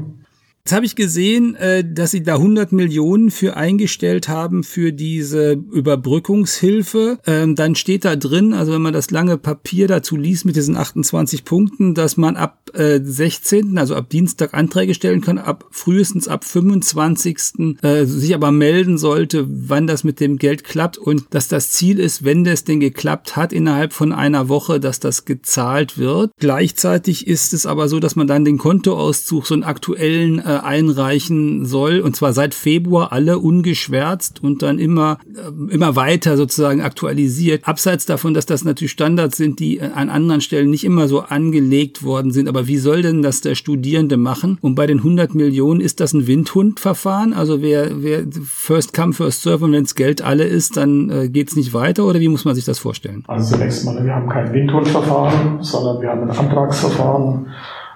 Jetzt 0.66 0.74
habe 0.74 0.84
ich 0.84 0.96
gesehen, 0.96 1.54
äh, 1.54 1.84
dass 1.88 2.10
sie 2.10 2.24
da 2.24 2.38
100 2.38 2.72
Millionen 2.72 3.30
für 3.30 3.56
eingestellt 3.56 4.28
haben 4.28 4.64
für 4.64 4.92
diese 4.92 5.52
Überbrückungshilfe. 5.52 7.20
Ähm, 7.24 7.54
dann 7.54 7.76
steht 7.76 8.04
da 8.04 8.16
drin, 8.16 8.52
also 8.52 8.72
wenn 8.72 8.82
man 8.82 8.92
das 8.92 9.12
lange 9.12 9.38
Papier 9.38 9.86
dazu 9.86 10.16
liest 10.16 10.44
mit 10.44 10.56
diesen 10.56 10.76
28 10.76 11.44
Punkten, 11.44 11.94
dass 11.94 12.16
man 12.16 12.34
ab 12.34 12.72
16., 12.74 13.76
äh, 13.76 13.78
also 13.78 13.94
ab 13.94 14.10
Dienstag 14.10 14.54
Anträge 14.54 14.94
stellen 14.94 15.20
kann, 15.20 15.38
ab 15.38 15.66
frühestens 15.70 16.26
ab 16.26 16.42
25. 16.44 17.78
Äh, 17.82 18.04
sich 18.04 18.34
aber 18.34 18.50
melden 18.50 18.98
sollte, 18.98 19.46
wann 19.48 19.86
das 19.86 20.02
mit 20.02 20.18
dem 20.18 20.36
Geld 20.36 20.64
klappt 20.64 20.98
und 20.98 21.26
dass 21.30 21.46
das 21.46 21.70
Ziel 21.70 22.00
ist, 22.00 22.24
wenn 22.24 22.42
das 22.42 22.64
denn 22.64 22.80
geklappt 22.80 23.36
hat, 23.36 23.52
innerhalb 23.52 23.92
von 23.92 24.12
einer 24.12 24.48
Woche, 24.48 24.80
dass 24.80 24.98
das 24.98 25.26
gezahlt 25.26 25.96
wird. 25.96 26.32
Gleichzeitig 26.40 27.28
ist 27.28 27.52
es 27.52 27.66
aber 27.66 27.88
so, 27.88 28.00
dass 28.00 28.16
man 28.16 28.26
dann 28.26 28.44
den 28.44 28.58
Kontoauszug, 28.58 29.46
so 29.46 29.54
einen 29.54 29.62
aktuellen 29.62 30.40
einreichen 30.64 31.64
soll 31.66 32.00
und 32.00 32.16
zwar 32.16 32.32
seit 32.32 32.54
Februar 32.54 33.12
alle 33.12 33.38
ungeschwärzt 33.38 34.42
und 34.42 34.62
dann 34.62 34.78
immer, 34.78 35.18
äh, 35.34 35.72
immer 35.72 35.96
weiter 35.96 36.36
sozusagen 36.36 36.80
aktualisiert. 36.80 37.66
Abseits 37.66 38.06
davon, 38.06 38.34
dass 38.34 38.46
das 38.46 38.64
natürlich 38.64 38.92
Standards 38.92 39.36
sind, 39.36 39.60
die 39.60 39.80
an 39.80 40.08
anderen 40.08 40.40
Stellen 40.40 40.70
nicht 40.70 40.84
immer 40.84 41.08
so 41.08 41.20
angelegt 41.20 42.02
worden 42.02 42.30
sind. 42.30 42.48
Aber 42.48 42.66
wie 42.66 42.78
soll 42.78 43.02
denn 43.02 43.22
das 43.22 43.40
der 43.40 43.54
Studierende 43.54 44.16
machen? 44.16 44.58
Und 44.60 44.74
bei 44.74 44.86
den 44.86 44.98
100 44.98 45.34
Millionen 45.34 45.80
ist 45.80 46.00
das 46.00 46.12
ein 46.12 46.26
Windhundverfahren? 46.26 47.32
Also 47.32 47.62
wer, 47.62 48.02
wer 48.02 48.24
first 48.44 48.94
come, 48.94 49.12
first 49.12 49.42
serve 49.42 49.64
und 49.64 49.72
wenns 49.72 49.94
Geld 49.94 50.22
alle 50.22 50.44
ist, 50.44 50.76
dann 50.76 51.10
äh, 51.10 51.28
geht's 51.28 51.56
nicht 51.56 51.74
weiter 51.74 52.04
oder 52.04 52.20
wie 52.20 52.28
muss 52.28 52.44
man 52.44 52.54
sich 52.54 52.64
das 52.64 52.78
vorstellen? 52.78 53.24
Also 53.26 53.56
zunächst 53.56 53.84
mal, 53.84 54.02
wir 54.04 54.14
haben 54.14 54.28
kein 54.28 54.52
Windhundverfahren, 54.52 55.62
sondern 55.62 56.00
wir 56.00 56.08
haben 56.08 56.22
ein 56.22 56.30
Antragsverfahren 56.30 57.46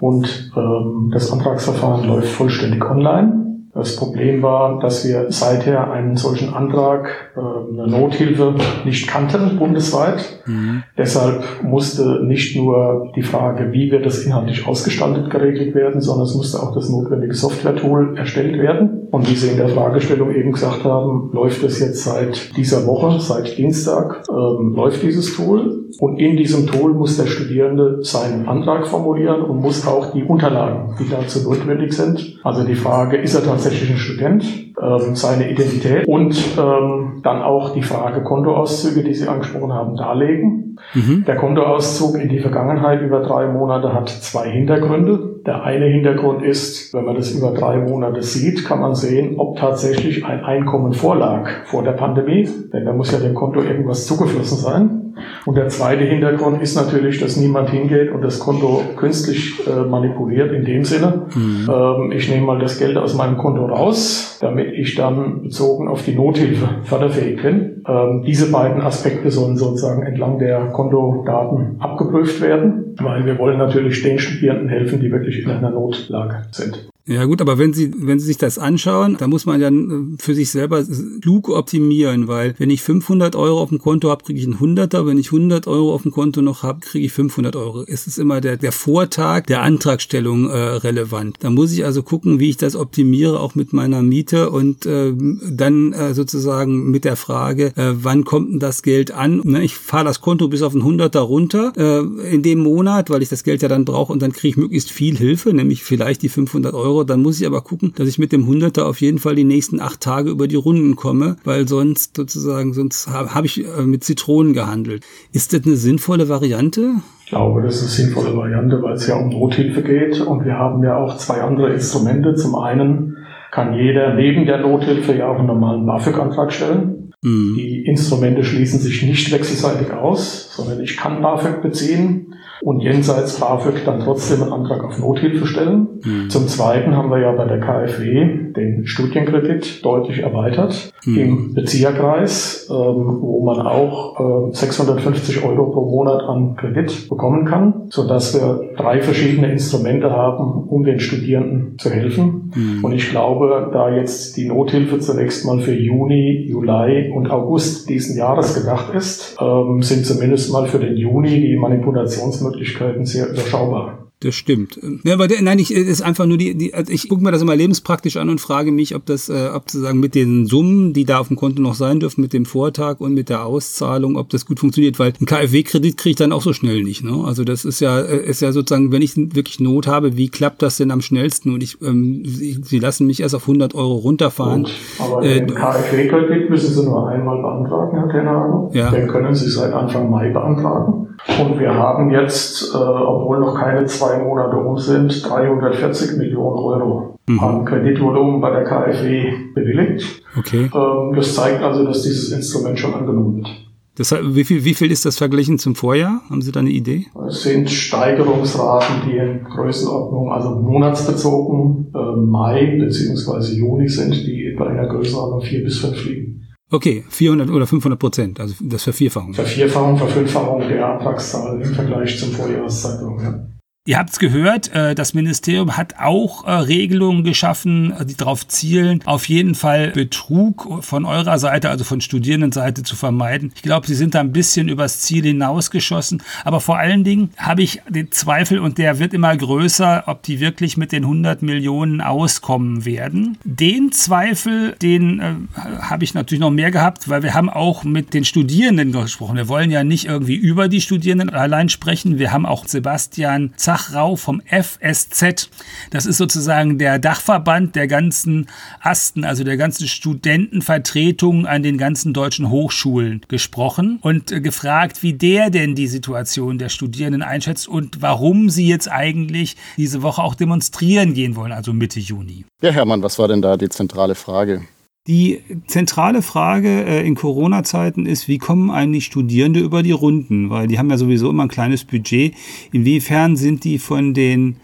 und 0.00 0.50
ähm, 0.56 1.10
das 1.12 1.30
Antragsverfahren 1.32 2.08
läuft 2.08 2.28
vollständig 2.28 2.84
online. 2.84 3.49
Das 3.72 3.94
Problem 3.94 4.42
war, 4.42 4.80
dass 4.80 5.06
wir 5.06 5.26
seither 5.28 5.92
einen 5.92 6.16
solchen 6.16 6.52
Antrag, 6.52 7.32
äh, 7.36 7.40
eine 7.40 7.86
Nothilfe, 7.86 8.54
nicht 8.84 9.06
kannten 9.06 9.58
bundesweit. 9.58 10.42
Mhm. 10.46 10.82
Deshalb 10.98 11.44
musste 11.62 12.24
nicht 12.24 12.56
nur 12.56 13.12
die 13.14 13.22
Frage, 13.22 13.72
wie 13.72 13.92
wird 13.92 14.04
das 14.04 14.24
inhaltlich 14.24 14.66
ausgestaltet, 14.66 15.30
geregelt 15.30 15.74
werden, 15.76 16.00
sondern 16.00 16.26
es 16.26 16.34
musste 16.34 16.60
auch 16.60 16.74
das 16.74 16.88
notwendige 16.88 17.34
Software-Tool 17.34 18.16
erstellt 18.16 18.58
werden. 18.58 19.06
Und 19.12 19.30
wie 19.30 19.36
Sie 19.36 19.48
in 19.48 19.56
der 19.56 19.68
Fragestellung 19.68 20.34
eben 20.34 20.52
gesagt 20.52 20.84
haben, 20.84 21.30
läuft 21.32 21.62
es 21.62 21.78
jetzt 21.78 22.02
seit 22.02 22.56
dieser 22.56 22.86
Woche, 22.86 23.20
seit 23.20 23.56
Dienstag, 23.56 24.24
ähm, 24.28 24.74
läuft 24.74 25.02
dieses 25.02 25.36
Tool. 25.36 25.76
Und 25.98 26.18
in 26.18 26.36
diesem 26.36 26.66
Tool 26.66 26.94
muss 26.94 27.16
der 27.16 27.26
Studierende 27.26 27.98
seinen 28.02 28.48
Antrag 28.48 28.86
formulieren 28.86 29.42
und 29.42 29.60
muss 29.60 29.86
auch 29.86 30.12
die 30.12 30.22
Unterlagen, 30.22 30.94
die 30.98 31.08
dazu 31.08 31.42
notwendig 31.42 31.92
sind. 31.92 32.38
Also 32.44 32.64
die 32.64 32.76
Frage, 32.76 33.16
ist 33.16 33.34
er 33.34 33.42
tatsächlich 33.42 33.59
ein 33.66 33.96
Student, 33.96 34.44
ähm, 34.80 35.14
seine 35.14 35.50
Identität 35.50 36.06
und 36.06 36.36
ähm, 36.58 37.20
dann 37.22 37.42
auch 37.42 37.72
die 37.72 37.82
Frage 37.82 38.22
Kontoauszüge, 38.22 39.02
die 39.02 39.14
Sie 39.14 39.28
angesprochen 39.28 39.72
haben, 39.72 39.96
darlegen. 39.96 40.78
Mhm. 40.94 41.24
Der 41.26 41.36
Kontoauszug 41.36 42.18
in 42.20 42.28
die 42.28 42.38
Vergangenheit 42.38 43.02
über 43.02 43.20
drei 43.20 43.46
Monate 43.46 43.92
hat 43.92 44.08
zwei 44.08 44.48
Hintergründe. 44.50 45.39
Der 45.46 45.62
eine 45.62 45.86
Hintergrund 45.86 46.42
ist, 46.42 46.92
wenn 46.92 47.04
man 47.04 47.16
das 47.16 47.32
über 47.32 47.52
drei 47.52 47.78
Monate 47.78 48.22
sieht, 48.22 48.64
kann 48.66 48.80
man 48.80 48.94
sehen, 48.94 49.36
ob 49.38 49.56
tatsächlich 49.56 50.24
ein 50.24 50.44
Einkommen 50.44 50.92
vorlag 50.92 51.48
vor 51.64 51.82
der 51.82 51.92
Pandemie. 51.92 52.48
Denn 52.72 52.84
da 52.84 52.92
muss 52.92 53.12
ja 53.12 53.18
dem 53.18 53.34
Konto 53.34 53.62
irgendwas 53.62 54.06
zugeflossen 54.06 54.58
sein. 54.58 55.00
Und 55.46 55.56
der 55.56 55.68
zweite 55.68 56.04
Hintergrund 56.04 56.62
ist 56.62 56.76
natürlich, 56.76 57.18
dass 57.20 57.36
niemand 57.36 57.70
hingeht 57.70 58.10
und 58.10 58.22
das 58.22 58.38
Konto 58.38 58.82
künstlich 58.96 59.66
äh, 59.66 59.88
manipuliert 59.88 60.52
in 60.52 60.64
dem 60.64 60.84
Sinne. 60.84 61.26
Mhm. 61.34 61.68
Ähm, 61.70 62.12
ich 62.12 62.28
nehme 62.28 62.46
mal 62.46 62.58
das 62.58 62.78
Geld 62.78 62.96
aus 62.96 63.14
meinem 63.14 63.36
Konto 63.36 63.64
raus, 63.66 64.38
damit 64.40 64.72
ich 64.74 64.94
dann 64.94 65.42
bezogen 65.42 65.88
auf 65.88 66.04
die 66.04 66.14
Nothilfe 66.14 66.68
förderfähig 66.84 67.42
bin. 67.42 67.82
Ähm, 67.86 68.22
diese 68.26 68.50
beiden 68.50 68.82
Aspekte 68.82 69.30
sollen 69.30 69.56
sozusagen 69.56 70.02
entlang 70.02 70.38
der 70.38 70.66
Kontodaten 70.68 71.76
abgeprüft 71.78 72.40
werden, 72.40 72.94
weil 73.00 73.24
wir 73.24 73.38
wollen 73.38 73.58
natürlich 73.58 74.02
den 74.02 74.18
Studierenden 74.18 74.68
helfen, 74.68 75.00
die 75.00 75.10
wirklich 75.10 75.29
in 75.38 75.50
einer 75.50 75.70
Notlage 75.70 76.46
sind. 76.50 76.90
Ja 77.06 77.24
gut, 77.24 77.40
aber 77.40 77.58
wenn 77.58 77.72
Sie, 77.72 77.92
wenn 77.96 78.20
Sie 78.20 78.26
sich 78.26 78.36
das 78.36 78.58
anschauen, 78.58 79.16
da 79.18 79.26
muss 79.26 79.46
man 79.46 79.60
dann 79.60 80.16
äh, 80.18 80.22
für 80.22 80.34
sich 80.34 80.50
selber 80.50 80.84
klug 81.22 81.48
optimieren, 81.48 82.28
weil 82.28 82.54
wenn 82.58 82.70
ich 82.70 82.82
500 82.82 83.36
Euro 83.36 83.60
auf 83.60 83.70
dem 83.70 83.78
Konto 83.78 84.10
habe, 84.10 84.22
kriege 84.22 84.38
ich 84.38 84.46
einen 84.46 84.60
Hunderter, 84.60 85.06
wenn 85.06 85.18
ich 85.18 85.28
100 85.32 85.66
Euro 85.66 85.94
auf 85.94 86.02
dem 86.02 86.12
Konto 86.12 86.42
noch 86.42 86.62
habe, 86.62 86.80
kriege 86.80 87.06
ich 87.06 87.12
500 87.12 87.56
Euro. 87.56 87.84
Es 87.86 88.06
ist 88.06 88.18
immer 88.18 88.40
der, 88.40 88.58
der 88.58 88.72
Vortag 88.72 89.46
der 89.46 89.62
Antragstellung 89.62 90.50
äh, 90.50 90.56
relevant. 90.56 91.36
Da 91.40 91.50
muss 91.50 91.72
ich 91.72 91.84
also 91.84 92.02
gucken, 92.02 92.38
wie 92.38 92.50
ich 92.50 92.58
das 92.58 92.76
optimiere, 92.76 93.40
auch 93.40 93.54
mit 93.54 93.72
meiner 93.72 94.02
Miete 94.02 94.50
und 94.50 94.84
äh, 94.86 95.12
dann 95.50 95.92
äh, 95.92 96.14
sozusagen 96.14 96.90
mit 96.90 97.04
der 97.04 97.16
Frage, 97.16 97.72
äh, 97.76 97.92
wann 97.94 98.24
kommt 98.24 98.52
denn 98.52 98.60
das 98.60 98.82
Geld 98.82 99.10
an? 99.10 99.40
Ne, 99.42 99.64
ich 99.64 99.74
fahre 99.74 100.04
das 100.04 100.20
Konto 100.20 100.48
bis 100.48 100.62
auf 100.62 100.74
einen 100.74 100.84
Hunderter 100.84 101.20
runter 101.20 101.72
äh, 101.76 102.32
in 102.34 102.42
dem 102.42 102.60
Monat, 102.60 103.10
weil 103.10 103.22
ich 103.22 103.30
das 103.30 103.42
Geld 103.42 103.62
ja 103.62 103.68
dann 103.68 103.84
brauche 103.84 104.12
und 104.12 104.20
dann 104.20 104.32
kriege 104.32 104.48
ich 104.48 104.56
möglichst 104.56 104.90
viel 104.90 105.16
Hilfe, 105.16 105.54
nämlich 105.54 105.82
vielleicht 105.82 106.22
die 106.22 106.28
500 106.28 106.74
Euro 106.74 106.89
Euro, 106.90 107.04
dann 107.04 107.22
muss 107.22 107.40
ich 107.40 107.46
aber 107.46 107.60
gucken, 107.62 107.92
dass 107.96 108.08
ich 108.08 108.18
mit 108.18 108.32
dem 108.32 108.46
Hunderter 108.46 108.86
auf 108.86 109.00
jeden 109.00 109.18
Fall 109.18 109.34
die 109.34 109.44
nächsten 109.44 109.80
acht 109.80 110.00
Tage 110.00 110.30
über 110.30 110.48
die 110.48 110.56
Runden 110.56 110.96
komme, 110.96 111.36
weil 111.44 111.68
sonst 111.68 112.16
sozusagen, 112.16 112.72
sonst 112.72 113.08
habe 113.08 113.34
hab 113.34 113.44
ich 113.44 113.64
äh, 113.64 113.82
mit 113.82 114.04
Zitronen 114.04 114.52
gehandelt. 114.52 115.04
Ist 115.32 115.52
das 115.52 115.64
eine 115.64 115.76
sinnvolle 115.76 116.28
Variante? 116.28 116.94
Ich 117.24 117.30
glaube, 117.30 117.62
das 117.62 117.76
ist 117.76 117.82
eine 117.82 118.08
sinnvolle 118.08 118.36
Variante, 118.36 118.82
weil 118.82 118.94
es 118.94 119.06
ja 119.06 119.16
um 119.16 119.28
Nothilfe 119.28 119.82
geht 119.82 120.20
und 120.20 120.44
wir 120.44 120.54
haben 120.54 120.82
ja 120.82 120.96
auch 120.96 121.16
zwei 121.16 121.40
andere 121.42 121.72
Instrumente. 121.72 122.34
Zum 122.34 122.56
einen 122.56 123.16
kann 123.52 123.74
jeder 123.74 124.14
neben 124.14 124.46
der 124.46 124.60
Nothilfe 124.60 125.16
ja 125.16 125.28
auch 125.28 125.38
einen 125.38 125.46
normalen 125.46 125.86
BAföG-Antrag 125.86 126.52
stellen. 126.52 127.12
Mhm. 127.22 127.54
Die 127.56 127.84
Instrumente 127.86 128.42
schließen 128.44 128.80
sich 128.80 129.02
nicht 129.02 129.30
wechselseitig 129.32 129.92
aus, 129.92 130.54
sondern 130.56 130.80
ich 130.80 130.96
kann 130.96 131.22
BAföG 131.22 131.62
beziehen 131.62 132.29
und 132.62 132.80
jenseits 132.80 133.40
BAföG 133.40 133.84
dann 133.84 134.00
trotzdem 134.00 134.42
einen 134.42 134.52
Antrag 134.52 134.84
auf 134.84 134.98
Nothilfe 134.98 135.46
stellen. 135.46 135.88
Mhm. 136.04 136.30
Zum 136.30 136.46
Zweiten 136.46 136.96
haben 136.96 137.10
wir 137.10 137.18
ja 137.18 137.32
bei 137.32 137.46
der 137.46 137.60
KfW 137.60 138.52
den 138.52 138.86
Studienkredit 138.86 139.84
deutlich 139.84 140.20
erweitert 140.20 140.92
mhm. 141.04 141.18
im 141.18 141.54
Bezieherkreis, 141.54 142.68
ähm, 142.70 143.18
wo 143.20 143.44
man 143.44 143.66
auch 143.66 144.50
äh, 144.50 144.54
650 144.54 145.44
Euro 145.44 145.70
pro 145.70 145.90
Monat 145.90 146.22
an 146.22 146.56
Kredit 146.56 147.08
bekommen 147.08 147.46
kann, 147.46 147.86
sodass 147.88 148.34
wir 148.34 148.74
drei 148.76 149.00
verschiedene 149.00 149.50
Instrumente 149.50 150.10
haben, 150.10 150.68
um 150.68 150.84
den 150.84 151.00
Studierenden 151.00 151.78
zu 151.78 151.90
helfen. 151.90 152.52
Mhm. 152.54 152.84
Und 152.84 152.92
ich 152.92 153.10
glaube, 153.10 153.70
da 153.72 153.94
jetzt 153.94 154.36
die 154.36 154.48
Nothilfe 154.48 154.98
zunächst 154.98 155.46
mal 155.46 155.60
für 155.60 155.74
Juni, 155.74 156.46
Juli 156.48 157.10
und 157.14 157.30
August 157.30 157.88
diesen 157.88 158.16
Jahres 158.18 158.54
gedacht 158.54 158.94
ist, 158.94 159.36
ähm, 159.40 159.82
sind 159.82 160.04
zumindest 160.04 160.52
mal 160.52 160.66
für 160.66 160.78
den 160.78 160.96
Juni 160.96 161.40
die 161.40 161.56
Manipulationsmöglichkeiten 161.56 162.49
Möglichkeiten 162.50 163.06
sehr 163.06 163.30
überschaubar. 163.30 164.10
Das 164.22 164.34
stimmt. 164.34 164.78
Ja, 165.02 165.14
aber 165.14 165.28
der, 165.28 165.40
nein, 165.40 165.58
ich 165.58 165.72
ist 165.72 166.02
einfach 166.02 166.26
nur 166.26 166.36
die, 166.36 166.54
die 166.54 166.74
also 166.74 166.92
ich 166.92 167.08
gucke 167.08 167.24
mir 167.24 167.32
das 167.32 167.40
immer 167.40 167.56
lebenspraktisch 167.56 168.18
an 168.18 168.28
und 168.28 168.38
frage 168.38 168.70
mich, 168.70 168.94
ob 168.94 169.06
das, 169.06 169.30
äh, 169.30 169.48
ob 169.54 169.70
sozusagen 169.70 169.98
mit 169.98 170.14
den 170.14 170.44
Summen, 170.44 170.92
die 170.92 171.06
da 171.06 171.20
auf 171.20 171.28
dem 171.28 171.38
Konto 171.38 171.62
noch 171.62 171.72
sein 171.72 172.00
dürfen, 172.00 172.20
mit 172.20 172.34
dem 172.34 172.44
Vortag 172.44 173.00
und 173.00 173.14
mit 173.14 173.30
der 173.30 173.46
Auszahlung, 173.46 174.16
ob 174.16 174.28
das 174.28 174.44
gut 174.44 174.60
funktioniert, 174.60 174.98
weil 174.98 175.14
ein 175.18 175.24
KfW-Kredit 175.24 175.96
kriege 175.96 176.10
ich 176.10 176.16
dann 176.16 176.32
auch 176.32 176.42
so 176.42 176.52
schnell 176.52 176.82
nicht. 176.82 177.02
Ne? 177.02 177.24
Also 177.24 177.44
das 177.44 177.64
ist 177.64 177.80
ja, 177.80 177.98
äh, 177.98 178.22
ist 178.22 178.42
ja 178.42 178.52
sozusagen, 178.52 178.92
wenn 178.92 179.00
ich 179.00 179.16
wirklich 179.16 179.58
Not 179.58 179.86
habe, 179.86 180.18
wie 180.18 180.28
klappt 180.28 180.60
das 180.60 180.76
denn 180.76 180.90
am 180.90 181.00
schnellsten? 181.00 181.54
Und 181.54 181.62
ich, 181.62 181.80
ähm, 181.80 182.22
sie, 182.26 182.60
sie 182.62 182.78
lassen 182.78 183.06
mich 183.06 183.20
erst 183.20 183.34
auf 183.34 183.44
100 183.44 183.74
Euro 183.74 183.94
runterfahren. 183.94 184.64
Gut, 184.64 184.72
aber 184.98 185.24
äh, 185.24 185.46
den 185.46 185.54
KfW-Kredit 185.54 186.50
müssen 186.50 186.74
Sie 186.74 186.84
nur 186.84 187.08
einmal 187.08 187.40
beantragen, 187.40 187.96
Herr 187.96 188.08
Tenner. 188.10 188.70
Ja. 188.74 188.90
Den 188.90 189.08
können 189.08 189.34
Sie 189.34 189.48
seit 189.48 189.72
Anfang 189.72 190.10
Mai 190.10 190.28
beantragen. 190.28 191.06
Und 191.26 191.58
wir 191.58 191.74
haben 191.74 192.10
jetzt, 192.10 192.74
äh, 192.74 192.76
obwohl 192.76 193.40
noch 193.40 193.54
keine 193.54 193.84
zwei 193.86 194.18
Monate 194.18 194.56
um 194.56 194.78
sind, 194.78 195.28
340 195.28 196.16
Millionen 196.16 196.58
Euro 196.58 197.18
mhm. 197.26 197.40
an 197.40 197.64
Kreditvolumen 197.64 198.40
bei 198.40 198.50
der 198.50 198.64
KfW 198.64 199.32
bewilligt. 199.54 200.22
Okay. 200.38 200.70
Ähm, 200.74 201.12
das 201.14 201.34
zeigt 201.34 201.62
also, 201.62 201.84
dass 201.84 202.02
dieses 202.02 202.32
Instrument 202.32 202.78
schon 202.78 202.94
angenommen 202.94 203.36
wird. 203.36 203.50
Das, 203.96 204.12
wie, 204.12 204.44
viel, 204.44 204.64
wie 204.64 204.72
viel 204.72 204.90
ist 204.90 205.04
das 205.04 205.18
verglichen 205.18 205.58
zum 205.58 205.74
Vorjahr? 205.74 206.22
Haben 206.30 206.40
Sie 206.40 206.52
da 206.52 206.60
eine 206.60 206.70
Idee? 206.70 207.06
Es 207.28 207.42
sind 207.42 207.68
Steigerungsraten, 207.68 209.02
die 209.06 209.18
in 209.18 209.44
Größenordnung, 209.44 210.32
also 210.32 210.50
monatsbezogen 210.50 211.92
äh, 211.94 212.16
Mai 212.16 212.78
bzw. 212.78 213.56
Juni 213.56 213.88
sind, 213.88 214.14
die 214.14 214.54
bei 214.58 214.68
einer 214.68 214.86
Größenordnung 214.86 215.42
4 215.42 215.64
bis 215.64 215.78
5 215.80 216.04
liegen. 216.06 216.29
Okay, 216.70 217.04
400 217.08 217.50
oder 217.50 217.66
500 217.66 217.98
Prozent, 217.98 218.40
also 218.40 218.54
das 218.60 218.84
Vervierfachung. 218.84 219.34
Vervierfachung, 219.34 219.98
Verfünffachung 219.98 220.68
der 220.68 220.86
Antragszahl 220.86 221.60
im 221.60 221.74
Vergleich 221.74 222.18
zum 222.18 222.30
Vorjahreszeitraum, 222.30 223.20
ja. 223.20 223.46
Ihr 223.90 223.98
habt 223.98 224.10
es 224.10 224.20
gehört, 224.20 224.72
äh, 224.72 224.94
das 224.94 225.14
Ministerium 225.14 225.76
hat 225.76 225.96
auch 225.98 226.46
äh, 226.46 226.52
Regelungen 226.52 227.24
geschaffen, 227.24 227.92
die 228.04 228.14
darauf 228.14 228.46
zielen, 228.46 229.00
auf 229.04 229.28
jeden 229.28 229.56
Fall 229.56 229.90
Betrug 229.90 230.84
von 230.84 231.04
eurer 231.04 231.40
Seite, 231.40 231.70
also 231.70 231.82
von 231.82 232.00
Studierendenseite 232.00 232.84
zu 232.84 232.94
vermeiden. 232.94 233.50
Ich 233.56 233.62
glaube, 233.62 233.88
sie 233.88 233.96
sind 233.96 234.14
da 234.14 234.20
ein 234.20 234.30
bisschen 234.30 234.68
übers 234.68 235.00
Ziel 235.00 235.24
hinausgeschossen. 235.24 236.22
Aber 236.44 236.60
vor 236.60 236.78
allen 236.78 237.02
Dingen 237.02 237.30
habe 237.36 237.64
ich 237.64 237.82
den 237.88 238.12
Zweifel, 238.12 238.60
und 238.60 238.78
der 238.78 239.00
wird 239.00 239.12
immer 239.12 239.36
größer, 239.36 240.04
ob 240.06 240.22
die 240.22 240.38
wirklich 240.38 240.76
mit 240.76 240.92
den 240.92 241.02
100 241.02 241.42
Millionen 241.42 242.00
auskommen 242.00 242.84
werden. 242.84 243.38
Den 243.42 243.90
Zweifel, 243.90 244.76
den 244.80 245.18
äh, 245.18 245.34
habe 245.80 246.04
ich 246.04 246.14
natürlich 246.14 246.40
noch 246.40 246.52
mehr 246.52 246.70
gehabt, 246.70 247.08
weil 247.08 247.24
wir 247.24 247.34
haben 247.34 247.50
auch 247.50 247.82
mit 247.82 248.14
den 248.14 248.24
Studierenden 248.24 248.92
gesprochen. 248.92 249.34
Wir 249.34 249.48
wollen 249.48 249.72
ja 249.72 249.82
nicht 249.82 250.04
irgendwie 250.04 250.36
über 250.36 250.68
die 250.68 250.80
Studierenden 250.80 251.30
allein 251.30 251.68
sprechen. 251.68 252.20
Wir 252.20 252.32
haben 252.32 252.46
auch 252.46 252.68
Sebastian 252.68 253.52
Zach 253.56 253.79
Wachrau 253.80 254.16
vom 254.16 254.42
FSZ. 254.46 255.48
Das 255.90 256.06
ist 256.06 256.18
sozusagen 256.18 256.78
der 256.78 256.98
Dachverband 256.98 257.76
der 257.76 257.86
ganzen 257.86 258.46
Asten, 258.80 259.24
also 259.24 259.44
der 259.44 259.56
ganzen 259.56 259.88
Studentenvertretungen 259.88 261.46
an 261.46 261.62
den 261.62 261.78
ganzen 261.78 262.12
deutschen 262.12 262.50
Hochschulen 262.50 263.22
gesprochen 263.28 263.98
und 264.02 264.32
äh, 264.32 264.40
gefragt, 264.40 265.02
wie 265.02 265.14
der 265.14 265.50
denn 265.50 265.74
die 265.74 265.88
Situation 265.88 266.58
der 266.58 266.68
Studierenden 266.68 267.22
einschätzt 267.22 267.68
und 267.68 268.02
warum 268.02 268.50
sie 268.50 268.68
jetzt 268.68 268.90
eigentlich 268.90 269.56
diese 269.76 270.02
Woche 270.02 270.22
auch 270.22 270.34
demonstrieren 270.34 271.14
gehen 271.14 271.36
wollen, 271.36 271.52
also 271.52 271.72
Mitte 271.72 272.00
Juni. 272.00 272.44
Ja, 272.62 272.70
Hermann, 272.70 273.02
was 273.02 273.18
war 273.18 273.28
denn 273.28 273.42
da 273.42 273.56
die 273.56 273.68
zentrale 273.68 274.14
Frage? 274.14 274.62
Die 275.10 275.40
zentrale 275.66 276.22
Frage 276.22 276.84
äh, 276.84 277.04
in 277.04 277.16
Corona-Zeiten 277.16 278.06
ist, 278.06 278.28
wie 278.28 278.38
kommen 278.38 278.70
eigentlich 278.70 279.06
Studierende 279.06 279.58
über 279.58 279.82
die 279.82 279.90
Runden? 279.90 280.50
Weil 280.50 280.68
die 280.68 280.78
haben 280.78 280.88
ja 280.88 280.96
sowieso 280.96 281.30
immer 281.30 281.42
ein 281.42 281.48
kleines 281.48 281.84
Budget. 281.84 282.32
Inwiefern 282.70 283.34
sind 283.34 283.64
die 283.64 283.80
von, 283.80 284.14
den, 284.14 284.54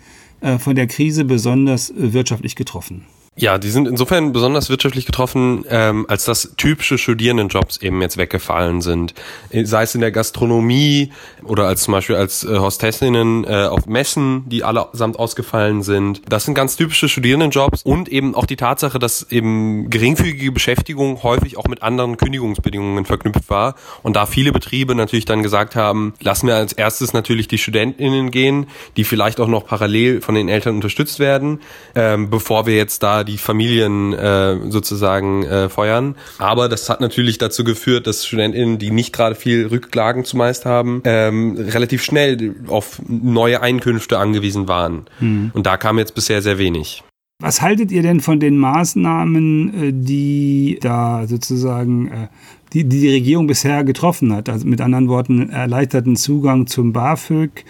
äh, 0.40 0.58
von 0.58 0.76
der 0.76 0.86
Krise 0.86 1.24
besonders 1.24 1.92
wirtschaftlich 1.96 2.54
getroffen? 2.54 3.02
Ja, 3.38 3.58
die 3.58 3.68
sind 3.68 3.86
insofern 3.86 4.32
besonders 4.32 4.70
wirtschaftlich 4.70 5.04
getroffen, 5.04 5.66
ähm, 5.68 6.06
als 6.08 6.24
dass 6.24 6.54
typische 6.56 6.96
Studierendenjobs 6.96 7.76
eben 7.82 8.00
jetzt 8.00 8.16
weggefallen 8.16 8.80
sind. 8.80 9.12
Sei 9.52 9.82
es 9.82 9.94
in 9.94 10.00
der 10.00 10.10
Gastronomie 10.10 11.12
oder 11.44 11.66
als 11.66 11.82
zum 11.82 11.92
Beispiel 11.92 12.16
als 12.16 12.44
äh, 12.44 12.58
Hostessinnen 12.58 13.44
äh, 13.44 13.66
auf 13.66 13.84
Messen, 13.84 14.48
die 14.48 14.64
allesamt 14.64 15.18
ausgefallen 15.18 15.82
sind. 15.82 16.22
Das 16.26 16.46
sind 16.46 16.54
ganz 16.54 16.76
typische 16.76 17.10
Studierendenjobs 17.10 17.82
und 17.82 18.08
eben 18.08 18.34
auch 18.34 18.46
die 18.46 18.56
Tatsache, 18.56 18.98
dass 18.98 19.30
eben 19.30 19.90
geringfügige 19.90 20.50
Beschäftigung 20.50 21.22
häufig 21.22 21.58
auch 21.58 21.66
mit 21.66 21.82
anderen 21.82 22.16
Kündigungsbedingungen 22.16 23.04
verknüpft 23.04 23.50
war 23.50 23.74
und 24.02 24.16
da 24.16 24.24
viele 24.24 24.50
Betriebe 24.50 24.94
natürlich 24.94 25.26
dann 25.26 25.42
gesagt 25.42 25.76
haben, 25.76 26.14
lassen 26.20 26.46
wir 26.46 26.54
als 26.54 26.72
erstes 26.72 27.12
natürlich 27.12 27.48
die 27.48 27.58
StudentInnen 27.58 28.30
gehen, 28.30 28.68
die 28.96 29.04
vielleicht 29.04 29.40
auch 29.40 29.48
noch 29.48 29.66
parallel 29.66 30.22
von 30.22 30.34
den 30.34 30.48
Eltern 30.48 30.76
unterstützt 30.76 31.18
werden, 31.18 31.60
ähm, 31.94 32.30
bevor 32.30 32.64
wir 32.64 32.76
jetzt 32.76 33.02
da 33.02 33.25
die 33.26 33.38
Familien 33.38 34.14
äh, 34.14 34.56
sozusagen 34.70 35.42
äh, 35.44 35.68
feuern. 35.68 36.14
Aber 36.38 36.68
das 36.68 36.88
hat 36.88 37.00
natürlich 37.00 37.38
dazu 37.38 37.64
geführt, 37.64 38.06
dass 38.06 38.24
StudentInnen, 38.24 38.78
die 38.78 38.90
nicht 38.90 39.12
gerade 39.12 39.34
viel 39.34 39.66
Rücklagen 39.66 40.24
zumeist 40.24 40.64
haben, 40.64 41.02
ähm, 41.04 41.56
relativ 41.58 42.02
schnell 42.02 42.54
auf 42.68 43.02
neue 43.06 43.60
Einkünfte 43.60 44.18
angewiesen 44.18 44.68
waren. 44.68 45.06
Mhm. 45.20 45.50
Und 45.52 45.66
da 45.66 45.76
kam 45.76 45.98
jetzt 45.98 46.14
bisher 46.14 46.40
sehr 46.40 46.58
wenig. 46.58 47.02
Was 47.38 47.60
haltet 47.60 47.92
ihr 47.92 48.00
denn 48.00 48.20
von 48.20 48.40
den 48.40 48.56
Maßnahmen, 48.56 49.74
äh, 49.74 49.92
die 49.92 50.78
da 50.80 51.26
sozusagen 51.26 52.08
äh, 52.08 52.28
die, 52.72 52.84
die, 52.84 53.00
die 53.00 53.12
Regierung 53.12 53.46
bisher 53.46 53.84
getroffen 53.84 54.32
hat? 54.32 54.48
Also 54.48 54.66
mit 54.66 54.80
anderen 54.80 55.08
Worten, 55.08 55.50
erleichterten 55.50 56.16
Zugang 56.16 56.66
zum 56.66 56.94
BAföG, 56.94 57.64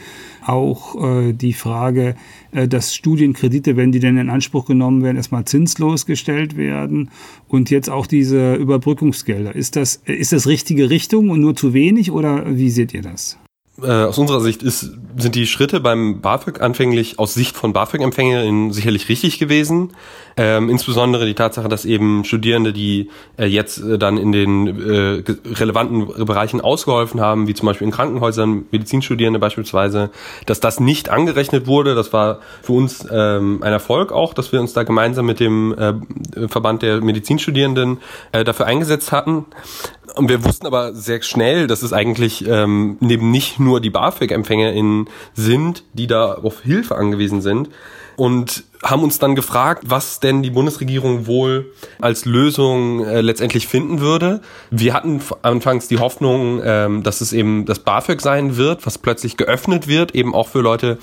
auch 0.49 1.03
äh, 1.03 1.33
die 1.33 1.53
Frage, 1.53 2.17
äh, 2.53 2.69
dass 2.69 2.95
Studienkredite, 2.95 3.77
wenn 3.77 3.93
die 3.93 4.01
denn 4.01 4.17
in 4.17 4.31
Anspruch 4.31 4.67
genommen 4.67 5.03
werden, 5.03 5.17
erstmal 5.17 5.45
zinslos 5.45 6.07
gestellt 6.07 6.57
werden 6.57 7.11
und 7.49 7.71
jetzt 7.71 7.91
auch 7.91 8.07
diese 8.07 8.55
Überbrückungsgelder. 8.55 9.55
Ist 9.55 9.77
das, 9.77 9.97
ist 10.05 10.33
das 10.33 10.47
richtige 10.47 10.91
Richtung 10.91 11.31
und 11.31 11.41
nur 11.41 11.57
zu 11.57 11.73
wenig 11.75 12.11
oder 12.11 12.57
wie 12.57 12.71
seht 12.71 12.95
ihr 12.95 13.03
das? 13.03 13.39
Äh, 13.83 13.91
aus 13.91 14.17
unserer 14.17 14.41
Sicht 14.41 14.63
ist, 14.63 14.91
sind 15.19 15.35
die 15.35 15.47
Schritte 15.47 15.81
beim 15.81 16.23
BAföG 16.23 16.63
anfänglich 16.63 17.19
aus 17.19 17.35
Sicht 17.35 17.57
von 17.57 17.75
BAföG-Empfängerinnen 17.75 18.73
sicherlich 18.73 19.09
richtig 19.11 19.39
gewesen. 19.39 19.93
Ähm, 20.39 20.69
insbesondere 20.69 21.25
die 21.25 21.35
Tatsache, 21.35 21.69
dass 21.69 21.87
eben 21.87 22.23
Studierende, 22.25 22.75
die 22.75 23.09
äh, 23.39 23.47
jetzt 23.47 23.79
äh, 23.79 23.97
dann 23.97 24.19
in 24.19 24.33
den 24.33 24.67
äh, 24.67 25.25
relevanten 25.55 26.27
Bereichen 26.27 26.61
ausgeholfen 26.61 27.23
haben, 27.23 27.49
wie 27.49 27.55
zum 27.55 27.65
Beispiel 27.65 27.87
in 27.87 27.91
Krankenhäusern, 27.91 28.67
Medizinstudierende 28.71 29.39
beispielsweise, 29.39 30.11
dass 30.45 30.61
das 30.61 30.79
nicht 30.79 31.09
angerechnet 31.09 31.67
wurde. 31.67 31.95
Das 31.95 32.13
war 32.13 32.41
für 32.61 32.75
uns 32.75 33.07
ähm, 33.11 33.63
ein 33.63 33.73
Erfolg 33.73 34.13
auch, 34.13 34.35
dass 34.35 34.53
wir 34.53 34.61
uns 34.61 34.75
da 34.75 34.83
gemeinsam 34.83 35.25
mit 35.25 35.41
dem 35.41 35.75
äh, 35.75 36.49
Verband 36.49 36.83
der 36.83 37.01
Medizinstudierenden 37.01 37.99
äh, 38.33 38.45
dafür 38.45 38.67
eingesetzt 38.67 39.13
hatten. 39.13 39.47
Und 40.17 40.29
wir 40.29 40.45
wussten 40.45 40.67
aber 40.67 40.93
sehr 40.93 41.23
schnell, 41.23 41.67
dass 41.67 41.83
es 41.83 41.95
eigentlich 41.95 42.47
ähm, 42.47 42.99
neben 43.01 43.31
nicht 43.31 43.59
nur 43.59 43.81
die 43.81 43.91
BAföG-EmpfängerInnen 43.91 45.09
sind, 45.35 45.85
die 45.95 46.07
da 46.07 46.35
auf 46.35 46.61
Hilfe 46.61 46.97
angewiesen 46.97 47.41
sind. 47.41 47.71
Und 48.17 48.65
haben 48.83 49.03
uns 49.03 49.19
dann 49.19 49.35
gefragt, 49.35 49.85
was 49.87 50.21
denn 50.21 50.43
die 50.43 50.51
Bundesregierung 50.51 51.27
wohl 51.27 51.73
als 52.01 52.25
Lösung 52.25 53.05
äh, 53.05 53.21
letztendlich 53.21 53.67
finden 53.67 54.01
würde. 54.01 54.41
Wir 54.71 54.95
hatten 54.95 55.21
anfangs 55.43 55.89
die 55.89 55.99
Hoffnung, 55.99 56.61
ähm, 56.65 57.03
dass 57.03 57.21
es 57.21 57.33
eben 57.33 57.65
das 57.65 57.81
BAföG 57.81 58.21
sein 58.21 58.57
wird, 58.57 58.87
was 58.87 58.99
plötzlich 58.99 59.37
geöffnet 59.37 59.89
wird, 59.89 60.15
eben 60.15 60.35
auch 60.35 60.49
für 60.49 60.61
Leute, 60.61 60.99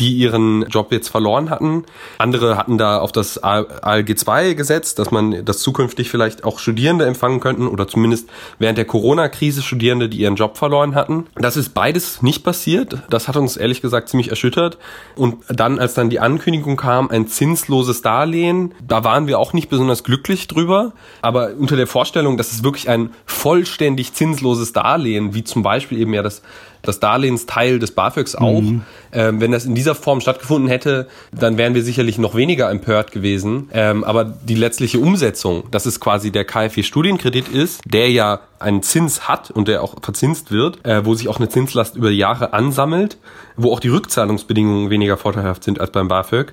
die 0.00 0.14
ihren 0.14 0.66
Job 0.68 0.92
jetzt 0.92 1.08
verloren 1.08 1.50
hatten. 1.50 1.84
Andere 2.18 2.56
hatten 2.56 2.78
da 2.78 2.98
auf 2.98 3.12
das 3.12 3.42
ALG 3.42 4.16
2 4.16 4.54
gesetzt, 4.54 4.98
dass 4.98 5.10
man 5.10 5.44
das 5.44 5.60
zukünftig 5.60 6.10
vielleicht 6.10 6.44
auch 6.44 6.58
Studierende 6.58 7.06
empfangen 7.06 7.40
könnten 7.40 7.66
oder 7.68 7.88
zumindest 7.88 8.28
während 8.58 8.78
der 8.78 8.84
Corona-Krise 8.84 9.62
Studierende, 9.62 10.08
die 10.08 10.18
ihren 10.18 10.36
Job 10.36 10.56
verloren 10.56 10.94
hatten. 10.94 11.26
Das 11.36 11.56
ist 11.56 11.74
beides 11.74 12.22
nicht 12.22 12.44
passiert. 12.44 13.02
Das 13.10 13.28
hat 13.28 13.36
uns 13.36 13.56
ehrlich 13.56 13.82
gesagt 13.82 14.08
ziemlich 14.08 14.30
erschüttert. 14.30 14.78
Und 15.16 15.36
dann, 15.48 15.78
als 15.78 15.94
dann 15.94 16.10
die 16.10 16.20
Ankündigung 16.20 16.76
kam, 16.76 17.10
ein 17.10 17.28
zinsloses 17.28 18.02
Darlehen. 18.02 18.74
Da 18.86 19.04
waren 19.04 19.26
wir 19.26 19.38
auch 19.38 19.52
nicht 19.52 19.68
besonders 19.68 20.04
glücklich 20.04 20.48
drüber, 20.48 20.92
aber 21.22 21.52
unter 21.58 21.76
der 21.76 21.86
Vorstellung, 21.86 22.36
dass 22.36 22.52
es 22.52 22.64
wirklich 22.64 22.88
ein 22.88 23.10
vollständig 23.26 24.12
zinsloses 24.12 24.72
Darlehen, 24.72 25.34
wie 25.34 25.44
zum 25.44 25.62
Beispiel 25.62 25.98
eben 25.98 26.14
ja 26.14 26.22
das 26.22 26.42
das 26.84 27.00
Darlehensteil 27.00 27.78
des 27.78 27.92
BAföGs 27.92 28.34
auch. 28.34 28.60
Mhm. 28.60 28.82
Ähm, 29.12 29.40
wenn 29.40 29.52
das 29.52 29.64
in 29.64 29.74
dieser 29.74 29.94
Form 29.94 30.20
stattgefunden 30.20 30.68
hätte, 30.68 31.08
dann 31.32 31.56
wären 31.58 31.74
wir 31.74 31.82
sicherlich 31.82 32.18
noch 32.18 32.34
weniger 32.34 32.70
empört 32.70 33.12
gewesen. 33.12 33.68
Ähm, 33.72 34.04
aber 34.04 34.24
die 34.24 34.54
letztliche 34.54 34.98
Umsetzung, 34.98 35.64
dass 35.70 35.86
es 35.86 36.00
quasi 36.00 36.30
der 36.30 36.44
KfW-Studienkredit 36.44 37.48
ist, 37.48 37.80
der 37.86 38.10
ja 38.10 38.40
einen 38.58 38.82
Zins 38.82 39.28
hat 39.28 39.50
und 39.50 39.68
der 39.68 39.82
auch 39.82 39.96
verzinst 40.02 40.50
wird, 40.50 40.84
äh, 40.84 41.04
wo 41.04 41.14
sich 41.14 41.28
auch 41.28 41.38
eine 41.38 41.48
Zinslast 41.48 41.96
über 41.96 42.10
Jahre 42.10 42.52
ansammelt, 42.52 43.18
wo 43.56 43.72
auch 43.72 43.80
die 43.80 43.88
Rückzahlungsbedingungen 43.88 44.90
weniger 44.90 45.16
vorteilhaft 45.16 45.64
sind 45.64 45.80
als 45.80 45.90
beim 45.90 46.08
BAföG, 46.08 46.52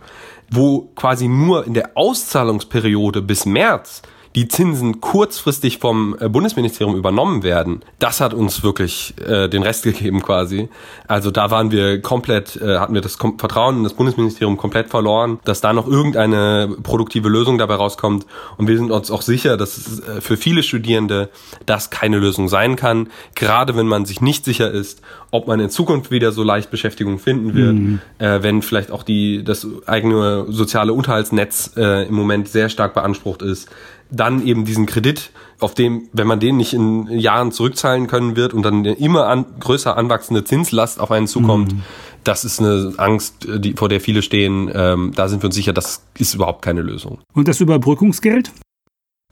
wo 0.50 0.90
quasi 0.96 1.28
nur 1.28 1.66
in 1.66 1.74
der 1.74 1.92
Auszahlungsperiode 1.96 3.22
bis 3.22 3.46
März 3.46 4.02
die 4.36 4.48
Zinsen 4.48 5.02
kurzfristig 5.02 5.80
vom 5.80 6.16
äh, 6.20 6.30
Bundesministerium 6.30 6.96
übernommen 6.96 7.44
werden, 7.44 7.82
das 8.00 8.22
hat 8.22 8.34
uns 8.34 8.64
wirklich 8.64 9.14
äh, 9.26 9.50
den 9.50 9.64
Rest 9.64 9.84
gegeben 9.84 10.22
quasi. 10.22 10.70
Also 11.08 11.32
da 11.32 11.52
waren 11.52 11.72
wir 11.72 12.02
komplett, 12.02 12.56
äh, 12.56 12.78
hatten 12.78 12.94
wir 12.94 13.02
das 13.02 13.18
Kom 13.18 13.38
Vertrauen 13.38 13.78
in 13.78 13.84
das 13.84 13.94
Bundesministerium 13.94 14.58
komplett 14.58 14.90
verloren, 14.90 15.40
dass 15.44 15.62
da 15.62 15.74
noch 15.74 15.88
irgendeine 15.88 16.76
produktive 16.84 17.30
Lösung 17.30 17.58
dabei 17.58 17.76
rauskommt. 17.76 18.26
Und 18.58 18.68
wir 18.68 18.78
sind 18.78 18.92
uns 18.92 19.12
auch 19.12 19.22
sicher, 19.22 19.58
dass 19.58 20.00
äh, 20.00 20.22
für 20.22 20.38
viele 20.38 20.64
Studierende 20.64 21.30
das 21.66 21.90
keine 21.90 22.18
Lösung 22.18 22.48
sein 22.48 22.76
kann, 22.76 23.10
gerade 23.36 23.76
wenn 23.76 23.88
man 23.88 24.06
sich 24.06 24.22
nicht 24.22 24.46
sicher 24.46 24.72
ist, 24.72 25.02
ob 25.32 25.48
man 25.48 25.60
in 25.60 25.70
Zukunft 25.70 26.12
wieder 26.12 26.32
so 26.32 26.44
leicht 26.44 26.72
Beschäftigung 26.72 27.20
finden 27.20 27.54
wird, 27.54 27.74
mhm. 27.74 28.00
äh, 28.20 28.44
wenn 28.44 28.62
vielleicht 28.62 28.92
auch 28.92 29.04
die 29.04 29.44
das 29.44 29.68
eigene 29.86 30.46
soziale 30.50 30.94
Unterhaltsnetz 30.94 31.72
äh, 31.76 32.08
im 32.08 32.16
Moment 32.16 32.48
sehr 32.48 32.70
stark 32.70 32.94
beansprucht 32.94 33.42
ist 33.42 33.70
dann 34.12 34.46
eben 34.46 34.66
diesen 34.66 34.86
Kredit, 34.86 35.32
auf 35.60 35.74
dem, 35.74 36.10
wenn 36.12 36.28
man 36.28 36.40
den 36.40 36.58
nicht 36.58 36.74
in 36.74 37.08
Jahren 37.08 37.52
zurückzahlen 37.52 38.08
können 38.08 38.36
wird 38.36 38.54
und 38.54 38.64
dann 38.64 38.80
eine 38.80 38.94
immer 38.94 39.28
an, 39.28 39.46
größer 39.60 39.96
anwachsende 39.96 40.44
Zinslast 40.44 41.00
auf 41.00 41.12
einen 41.12 41.28
zukommt, 41.28 41.74
mhm. 41.74 41.82
das 42.24 42.44
ist 42.44 42.60
eine 42.60 42.94
Angst, 42.98 43.48
die, 43.48 43.74
vor 43.74 43.90
der 43.90 44.02
viele 44.02 44.22
stehen. 44.22 44.70
Ähm, 44.74 45.12
da 45.16 45.28
sind 45.30 45.44
wir 45.44 45.48
uns 45.48 45.56
sicher, 45.56 45.74
das 45.74 46.04
ist 46.18 46.34
überhaupt 46.34 46.62
keine 46.62 46.82
Lösung. 46.82 47.20
Und 47.34 47.48
das 47.48 47.62
Überbrückungsgeld? 47.62 48.52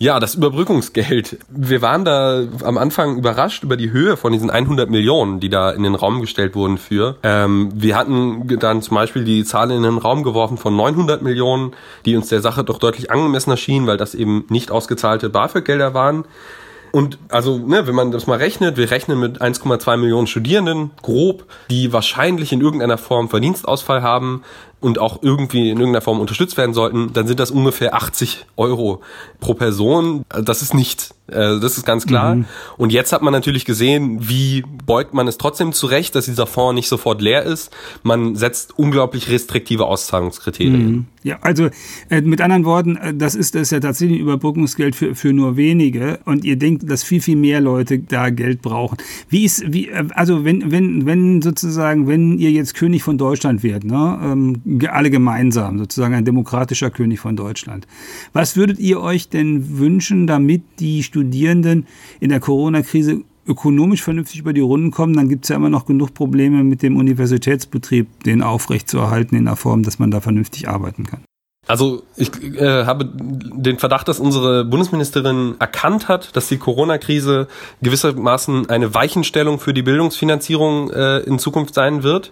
Ja, 0.02 0.22
das 0.22 0.36
Überbrückungsgeld. 0.36 1.40
Wir 1.50 1.82
waren 1.82 2.06
da 2.06 2.48
am 2.64 2.78
Anfang 2.78 3.18
überrascht 3.18 3.64
über 3.64 3.76
die 3.76 3.92
Höhe 3.92 4.16
von 4.16 4.32
diesen 4.32 4.50
100 4.50 4.90
Millionen, 4.90 5.42
die 5.42 5.50
da 5.50 5.72
in 5.72 5.84
den 5.84 5.94
Raum 5.94 6.22
gestellt 6.22 6.56
wurden 6.56 6.78
für. 6.78 7.18
Ähm, 7.22 7.70
wir 7.76 7.98
hatten 7.98 8.48
dann 8.60 8.82
zum 8.82 8.96
Beispiel 8.96 9.26
die 9.26 9.44
Zahl 9.44 9.72
in 9.72 9.84
den 9.84 9.98
Raum 9.98 10.24
geworfen 10.24 10.58
von 10.58 10.74
900 10.74 11.22
Millionen, 11.22 11.74
die 12.06 12.16
uns 12.16 12.30
der 12.30 12.40
Sache 12.40 12.64
doch 12.64 12.80
deutlich 12.80 13.12
angemessen 13.12 13.52
erschienen, 13.52 13.88
weil 13.88 13.98
das 13.98 14.16
eben 14.16 14.46
nicht 14.48 14.72
ausgezahlte 14.72 15.30
BAföG-Gelder 15.30 15.94
waren. 15.94 16.24
Und 16.92 17.20
also, 17.30 17.58
ne, 17.58 17.86
wenn 17.86 17.96
man 17.96 18.12
das 18.12 18.26
mal 18.26 18.38
rechnet, 18.38 18.78
wir 18.78 18.90
rechnen 18.92 19.20
mit 19.20 19.42
1,2 19.42 19.98
Millionen 19.98 20.28
Studierenden, 20.28 20.92
grob, 21.02 21.46
die 21.70 21.94
wahrscheinlich 21.94 22.52
in 22.52 22.62
irgendeiner 22.62 22.98
Form 22.98 23.30
Verdienstausfall 23.30 24.02
haben. 24.02 24.44
Und 24.80 25.00
auch 25.00 25.20
irgendwie 25.22 25.70
in 25.70 25.78
irgendeiner 25.78 26.02
Form 26.02 26.20
unterstützt 26.20 26.58
werden 26.58 26.74
sollten, 26.74 27.14
dann 27.14 27.28
sind 27.28 27.40
das 27.40 27.52
ungefähr 27.52 27.94
80 27.96 28.46
Euro 28.58 29.02
pro 29.40 29.54
Person. 29.54 30.24
Das 30.30 30.62
ist 30.62 30.74
nichts. 30.74 31.14
Äh, 31.32 31.60
das 31.60 31.78
ist 31.78 31.86
ganz 31.86 32.06
klar. 32.06 32.36
Mhm. 32.36 32.46
Und 32.78 32.92
jetzt 32.92 33.12
hat 33.14 33.22
man 33.22 33.34
natürlich 33.34 33.66
gesehen, 33.66 34.18
wie 34.22 34.64
beugt 34.86 35.14
man 35.14 35.28
es 35.28 35.38
trotzdem 35.38 35.74
zurecht, 35.74 36.16
dass 36.16 36.26
dieser 36.26 36.48
Fonds 36.48 36.76
nicht 36.76 36.88
sofort 36.88 37.22
leer 37.22 37.44
ist. 37.44 37.72
Man 38.04 38.36
setzt 38.36 38.78
unglaublich 38.78 39.30
restriktive 39.30 39.86
Auszahlungskriterien. 39.86 40.92
Mhm. 40.92 41.06
Ja, 41.22 41.38
also 41.42 41.70
äh, 42.10 42.22
mit 42.22 42.40
anderen 42.40 42.64
Worten, 42.64 42.96
äh, 42.96 43.14
das 43.14 43.36
ist 43.36 43.54
das 43.54 43.64
ist 43.64 43.72
ja 43.72 43.80
tatsächlich 43.82 44.20
ein 44.20 44.22
Überbrückungsgeld 44.22 44.96
für, 44.96 45.16
für 45.16 45.34
nur 45.34 45.58
wenige 45.58 46.20
und 46.24 46.46
ihr 46.46 46.56
denkt, 46.56 46.90
dass 46.90 47.04
viel, 47.04 47.22
viel 47.22 47.36
mehr 47.36 47.60
Leute 47.60 48.00
da 48.00 48.30
Geld 48.30 48.62
brauchen. 48.62 48.98
Wie 49.28 49.44
ist, 49.44 49.72
wie, 49.74 49.90
äh, 49.90 50.06
also 50.16 50.46
wenn, 50.46 50.72
wenn, 50.72 51.06
wenn 51.06 51.42
sozusagen, 51.42 52.08
wenn 52.08 52.38
ihr 52.38 52.52
jetzt 52.52 52.74
König 52.74 53.04
von 53.04 53.18
Deutschland 53.18 53.64
werdet, 53.64 53.84
ne, 53.84 54.20
ähm, 54.24 54.80
alle 54.90 55.10
gemeinsam, 55.10 55.78
sozusagen 55.78 56.14
ein 56.14 56.24
demokratischer 56.24 56.90
König 56.90 57.20
von 57.20 57.36
Deutschland, 57.36 57.86
was 58.32 58.56
würdet 58.56 58.80
ihr 58.80 59.02
euch 59.02 59.28
denn 59.28 59.78
wünschen, 59.78 60.26
damit 60.26 60.64
die 60.80 61.04
Studenten 61.04 61.19
Studierenden 61.20 61.86
in 62.20 62.30
der 62.30 62.40
Corona-Krise 62.40 63.22
ökonomisch 63.48 64.04
vernünftig 64.04 64.40
über 64.40 64.54
die 64.54 64.62
Runden 64.62 64.92
kommen, 64.92 65.16
dann 65.16 65.28
gibt 65.28 65.46
es 65.46 65.50
ja 65.50 65.56
immer 65.56 65.70
noch 65.70 65.86
genug 65.86 66.14
Probleme 66.14 66.64
mit 66.64 66.84
dem 66.84 66.98
Universitätsbetrieb, 66.98 68.24
den 68.24 68.44
aufrechtzuerhalten 68.44 69.36
in 69.36 69.46
der 69.46 69.56
Form, 69.56 69.84
dass 69.84 70.00
man 70.00 70.12
da 70.12 70.22
vernünftig 70.22 70.70
arbeiten 70.70 71.06
kann. 71.06 71.24
Also 71.68 72.04
ich 72.16 72.32
äh, 72.56 72.86
habe 72.86 73.06
den 73.06 73.78
Verdacht, 73.78 74.08
dass 74.08 74.20
unsere 74.20 74.66
Bundesministerin 74.66 75.56
erkannt 75.60 76.08
hat, 76.08 76.36
dass 76.36 76.48
die 76.48 76.58
Corona-Krise 76.58 77.48
gewissermaßen 77.82 78.70
eine 78.70 78.94
Weichenstellung 78.96 79.60
für 79.60 79.74
die 79.74 79.84
Bildungsfinanzierung 79.84 80.90
äh, 80.90 81.20
in 81.20 81.38
Zukunft 81.38 81.76
sein 81.76 82.02
wird. 82.02 82.32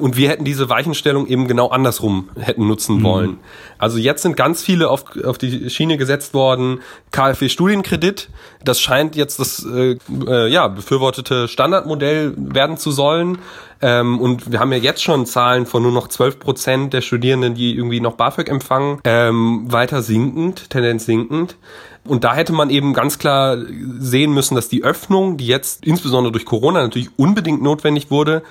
Und 0.00 0.16
wir 0.16 0.28
hätten 0.28 0.44
diese 0.44 0.68
Weichenstellung 0.68 1.26
eben 1.26 1.48
genau 1.48 1.68
andersrum 1.68 2.28
hätten 2.38 2.66
nutzen 2.68 2.98
mhm. 2.98 3.02
wollen. 3.02 3.38
Also 3.78 3.98
jetzt 3.98 4.22
sind 4.22 4.36
ganz 4.36 4.62
viele 4.62 4.90
auf, 4.90 5.04
auf 5.24 5.38
die 5.38 5.70
Schiene 5.70 5.96
gesetzt 5.96 6.34
worden, 6.34 6.80
KfW 7.10 7.48
Studienkredit. 7.48 8.28
Das 8.62 8.80
scheint 8.80 9.16
jetzt 9.16 9.40
das 9.40 9.66
äh, 9.66 9.96
äh, 10.26 10.48
ja, 10.48 10.68
befürwortete 10.68 11.48
Standardmodell 11.48 12.34
werden 12.36 12.76
zu 12.76 12.92
sollen. 12.92 13.38
Ähm, 13.80 14.20
und 14.20 14.50
wir 14.50 14.60
haben 14.60 14.72
ja 14.72 14.78
jetzt 14.78 15.02
schon 15.02 15.26
Zahlen 15.26 15.66
von 15.66 15.82
nur 15.82 15.92
noch 15.92 16.08
12 16.08 16.38
Prozent 16.38 16.92
der 16.92 17.00
Studierenden, 17.00 17.54
die 17.54 17.76
irgendwie 17.76 18.00
noch 18.00 18.14
BAföG 18.14 18.48
empfangen, 18.48 19.00
ähm, 19.04 19.70
weiter 19.70 20.02
sinkend, 20.02 20.70
Tendenz 20.70 21.06
sinkend. 21.06 21.56
Und 22.04 22.24
da 22.24 22.34
hätte 22.34 22.52
man 22.52 22.70
eben 22.70 22.94
ganz 22.94 23.18
klar 23.18 23.58
sehen 23.98 24.32
müssen, 24.32 24.54
dass 24.54 24.68
die 24.68 24.82
Öffnung, 24.82 25.36
die 25.36 25.46
jetzt 25.46 25.84
insbesondere 25.84 26.32
durch 26.32 26.46
Corona 26.46 26.80
natürlich 26.80 27.10
unbedingt 27.16 27.62
notwendig 27.62 28.10
wurde, 28.10 28.42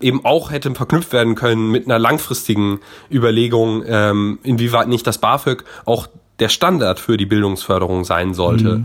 eben 0.00 0.24
auch 0.24 0.50
hätte 0.50 0.74
verknüpft 0.74 1.12
werden 1.12 1.34
können 1.34 1.70
mit 1.70 1.86
einer 1.86 1.98
langfristigen 1.98 2.80
Überlegung, 3.10 3.84
ähm, 3.86 4.38
inwieweit 4.42 4.88
nicht 4.88 5.06
das 5.06 5.18
BAföG 5.18 5.64
auch 5.84 6.06
der 6.38 6.48
Standard 6.48 6.98
für 7.00 7.16
die 7.16 7.26
Bildungsförderung 7.26 8.04
sein 8.04 8.34
sollte. 8.34 8.78
Mhm. 8.78 8.84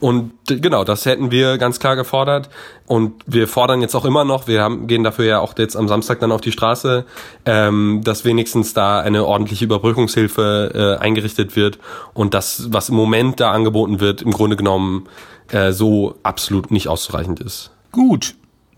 Und 0.00 0.32
genau, 0.46 0.84
das 0.84 1.06
hätten 1.06 1.30
wir 1.30 1.56
ganz 1.56 1.78
klar 1.80 1.96
gefordert. 1.96 2.50
Und 2.86 3.14
wir 3.26 3.48
fordern 3.48 3.80
jetzt 3.80 3.94
auch 3.94 4.04
immer 4.04 4.24
noch, 4.24 4.46
wir 4.46 4.62
haben, 4.62 4.86
gehen 4.86 5.02
dafür 5.02 5.24
ja 5.24 5.40
auch 5.40 5.56
jetzt 5.56 5.76
am 5.76 5.88
Samstag 5.88 6.20
dann 6.20 6.30
auf 6.30 6.42
die 6.42 6.52
Straße, 6.52 7.06
ähm, 7.46 8.02
dass 8.04 8.24
wenigstens 8.24 8.74
da 8.74 9.00
eine 9.00 9.24
ordentliche 9.24 9.64
Überbrückungshilfe 9.64 10.98
äh, 10.98 11.02
eingerichtet 11.02 11.56
wird 11.56 11.78
und 12.12 12.34
das, 12.34 12.66
was 12.70 12.90
im 12.90 12.96
Moment 12.96 13.40
da 13.40 13.52
angeboten 13.52 13.98
wird, 14.00 14.20
im 14.20 14.32
Grunde 14.32 14.56
genommen 14.56 15.06
äh, 15.48 15.72
so 15.72 16.16
absolut 16.22 16.70
nicht 16.70 16.88
ausreichend 16.88 17.40
ist. 17.40 17.70
Gut, 17.90 18.34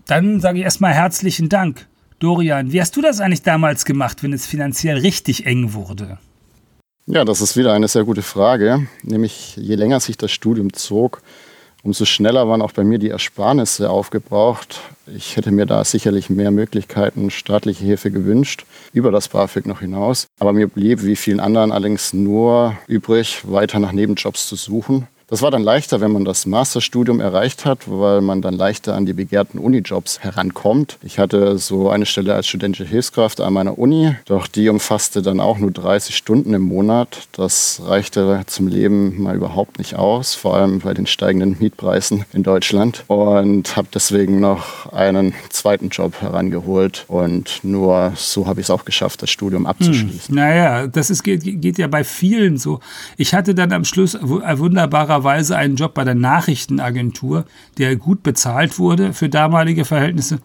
dann 0.07 0.39
sage 0.39 0.59
ich 0.59 0.63
erstmal 0.63 0.93
herzlichen 0.93 1.49
Dank. 1.49 1.87
Dorian, 2.19 2.71
wie 2.71 2.81
hast 2.81 2.95
du 2.95 3.01
das 3.01 3.21
eigentlich 3.21 3.43
damals 3.43 3.85
gemacht, 3.85 4.23
wenn 4.23 4.33
es 4.33 4.47
finanziell 4.47 4.97
richtig 4.97 5.45
eng 5.45 5.73
wurde? 5.73 6.17
Ja, 7.05 7.23
das 7.23 7.41
ist 7.41 7.55
wieder 7.55 7.73
eine 7.73 7.87
sehr 7.87 8.03
gute 8.03 8.23
Frage. 8.23 8.87
Nämlich 9.03 9.55
je 9.55 9.75
länger 9.75 9.99
sich 9.99 10.17
das 10.17 10.31
Studium 10.31 10.73
zog, 10.73 11.21
umso 11.83 12.05
schneller 12.05 12.49
waren 12.49 12.61
auch 12.61 12.73
bei 12.73 12.83
mir 12.83 12.97
die 12.97 13.09
Ersparnisse 13.09 13.89
aufgebraucht. 13.89 14.81
Ich 15.05 15.37
hätte 15.37 15.51
mir 15.51 15.65
da 15.65 15.85
sicherlich 15.85 16.29
mehr 16.29 16.51
Möglichkeiten, 16.51 17.29
staatliche 17.29 17.85
Hilfe 17.85 18.11
gewünscht, 18.11 18.65
über 18.91 19.11
das 19.11 19.29
BAföG 19.29 19.67
noch 19.67 19.79
hinaus. 19.79 20.27
Aber 20.39 20.51
mir 20.51 20.67
blieb, 20.67 21.03
wie 21.03 21.15
vielen 21.15 21.39
anderen 21.39 21.71
allerdings, 21.71 22.11
nur 22.11 22.75
übrig, 22.87 23.43
weiter 23.43 23.79
nach 23.79 23.91
Nebenjobs 23.91 24.47
zu 24.47 24.55
suchen. 24.55 25.07
Das 25.29 25.41
war 25.41 25.51
dann 25.51 25.61
leichter, 25.61 25.99
wenn 25.99 26.13
man 26.13 26.23
das 26.23 26.45
Masterstudium 26.45 27.19
erreicht 27.19 27.65
hat, 27.65 27.79
weil 27.87 28.21
man 28.21 28.41
dann 28.41 28.53
leichter 28.53 28.95
an 28.95 29.05
die 29.05 29.11
begehrten 29.11 29.59
Unijobs 29.59 30.19
herankommt. 30.19 30.97
Ich 31.03 31.19
hatte 31.19 31.57
so 31.57 31.89
eine 31.89 32.05
Stelle 32.05 32.33
als 32.33 32.47
studentische 32.47 32.85
Hilfskraft 32.85 33.41
an 33.41 33.51
meiner 33.51 33.77
Uni, 33.77 34.15
doch 34.23 34.47
die 34.47 34.69
umfasste 34.69 35.21
dann 35.21 35.41
auch 35.41 35.57
nur 35.57 35.71
30 35.71 36.15
Stunden 36.15 36.53
im 36.53 36.61
Monat. 36.61 37.27
Das 37.33 37.81
reichte 37.85 38.41
zum 38.45 38.69
Leben 38.69 39.21
mal 39.21 39.35
überhaupt 39.35 39.79
nicht 39.79 39.95
aus, 39.95 40.33
vor 40.33 40.55
allem 40.55 40.79
bei 40.79 40.93
den 40.93 41.07
steigenden 41.07 41.57
Mietpreisen 41.59 42.23
in 42.31 42.43
Deutschland. 42.43 43.03
Und 43.07 43.75
habe 43.75 43.89
deswegen 43.93 44.39
noch 44.39 44.93
einen 44.93 45.33
zweiten 45.49 45.89
Job 45.89 46.21
herangeholt 46.21 47.03
und 47.09 47.59
nur 47.63 48.13
so 48.15 48.47
habe 48.47 48.61
ich 48.61 48.67
es 48.67 48.69
auch 48.69 48.85
geschafft, 48.85 49.23
das 49.23 49.29
Studium 49.29 49.63
hm. 49.63 49.67
abzuschließen. 49.67 50.29
Hm. 50.29 50.35
Naja, 50.35 50.87
das 50.87 51.09
ist, 51.09 51.23
geht, 51.23 51.41
geht 51.43 51.77
ja 51.77 51.87
bei 51.87 52.05
vielen 52.05 52.57
so. 52.57 52.79
Ich 53.17 53.33
hatte 53.33 53.53
dann 53.53 53.73
am 53.73 53.83
Schluss 53.83 54.15
ein 54.15 54.59
wunderbarer 54.59 55.16
clevererweise 55.17 55.57
einen 55.57 55.75
Job 55.75 55.93
bei 55.93 56.03
der 56.03 56.15
Nachrichtenagentur, 56.15 57.45
der 57.77 57.95
gut 57.95 58.23
bezahlt 58.23 58.77
wurde 58.79 59.13
für 59.13 59.29
damalige 59.29 59.85
Verhältnisse 59.85 60.39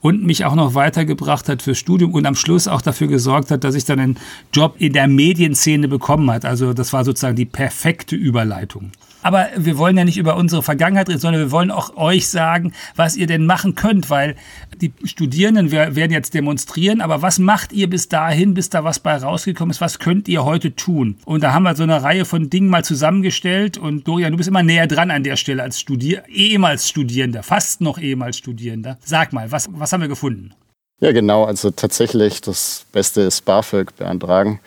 und 0.00 0.24
mich 0.24 0.44
auch 0.44 0.54
noch 0.54 0.74
weitergebracht 0.74 1.48
hat 1.48 1.62
fürs 1.62 1.78
Studium 1.78 2.14
und 2.14 2.26
am 2.26 2.34
Schluss 2.34 2.68
auch 2.68 2.82
dafür 2.82 3.08
gesorgt 3.08 3.50
hat, 3.50 3.64
dass 3.64 3.74
ich 3.74 3.84
dann 3.84 4.00
einen 4.00 4.18
Job 4.52 4.76
in 4.78 4.92
der 4.92 5.08
Medienszene 5.08 5.88
bekommen 5.88 6.30
hat. 6.30 6.44
Also 6.44 6.72
das 6.72 6.92
war 6.92 7.04
sozusagen 7.04 7.36
die 7.36 7.44
perfekte 7.44 8.16
Überleitung. 8.16 8.92
Aber 9.24 9.48
wir 9.56 9.78
wollen 9.78 9.96
ja 9.96 10.04
nicht 10.04 10.18
über 10.18 10.36
unsere 10.36 10.62
Vergangenheit 10.62 11.08
reden, 11.08 11.18
sondern 11.18 11.40
wir 11.40 11.50
wollen 11.50 11.70
auch 11.70 11.96
euch 11.96 12.28
sagen, 12.28 12.74
was 12.94 13.16
ihr 13.16 13.26
denn 13.26 13.46
machen 13.46 13.74
könnt, 13.74 14.10
weil 14.10 14.36
die 14.76 14.92
Studierenden 15.04 15.72
werden 15.72 16.12
jetzt 16.12 16.34
demonstrieren, 16.34 17.00
aber 17.00 17.22
was 17.22 17.38
macht 17.38 17.72
ihr 17.72 17.88
bis 17.88 18.08
dahin, 18.08 18.52
bis 18.52 18.68
da 18.68 18.84
was 18.84 19.00
bei 19.00 19.16
rausgekommen 19.16 19.70
ist? 19.70 19.80
Was 19.80 19.98
könnt 19.98 20.28
ihr 20.28 20.44
heute 20.44 20.76
tun? 20.76 21.16
Und 21.24 21.42
da 21.42 21.54
haben 21.54 21.62
wir 21.62 21.74
so 21.74 21.84
eine 21.84 22.02
Reihe 22.02 22.26
von 22.26 22.50
Dingen 22.50 22.68
mal 22.68 22.84
zusammengestellt 22.84 23.78
und 23.78 24.06
Dorian, 24.06 24.32
du 24.32 24.36
bist 24.36 24.50
immer 24.50 24.62
näher 24.62 24.86
dran 24.86 25.10
an 25.10 25.24
der 25.24 25.36
Stelle 25.36 25.62
als 25.62 25.80
Studier 25.80 26.24
ehemals 26.28 26.86
Studierender, 26.86 27.42
fast 27.42 27.80
noch 27.80 27.98
ehemals 27.98 28.36
Studierender. 28.36 28.98
Sag 29.02 29.32
mal, 29.32 29.50
was, 29.50 29.70
was 29.72 29.90
haben 29.90 30.02
wir 30.02 30.08
gefunden? 30.08 30.52
Ja, 31.00 31.12
genau. 31.12 31.44
Also 31.44 31.70
tatsächlich, 31.70 32.42
das 32.42 32.84
Beste 32.92 33.22
ist 33.22 33.46
BAföG 33.46 33.96
beantragen. 33.96 34.60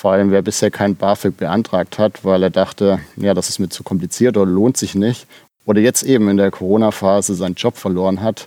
Vor 0.00 0.12
allem, 0.12 0.30
wer 0.30 0.42
bisher 0.42 0.70
kein 0.70 0.94
BAföG 0.94 1.36
beantragt 1.36 1.98
hat, 1.98 2.24
weil 2.24 2.44
er 2.44 2.50
dachte, 2.50 3.00
ja, 3.16 3.34
das 3.34 3.48
ist 3.48 3.58
mir 3.58 3.68
zu 3.68 3.82
kompliziert 3.82 4.36
oder 4.36 4.48
lohnt 4.48 4.76
sich 4.76 4.94
nicht. 4.94 5.26
Oder 5.66 5.80
jetzt 5.80 6.04
eben 6.04 6.28
in 6.28 6.36
der 6.36 6.52
Corona-Phase 6.52 7.34
seinen 7.34 7.56
Job 7.56 7.76
verloren 7.76 8.22
hat, 8.22 8.46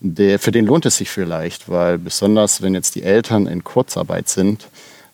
der, 0.00 0.40
für 0.40 0.50
den 0.50 0.66
lohnt 0.66 0.86
es 0.86 0.96
sich 0.96 1.08
vielleicht, 1.08 1.68
weil 1.68 1.98
besonders 1.98 2.62
wenn 2.62 2.74
jetzt 2.74 2.96
die 2.96 3.04
Eltern 3.04 3.46
in 3.46 3.62
Kurzarbeit 3.62 4.28
sind, 4.28 4.66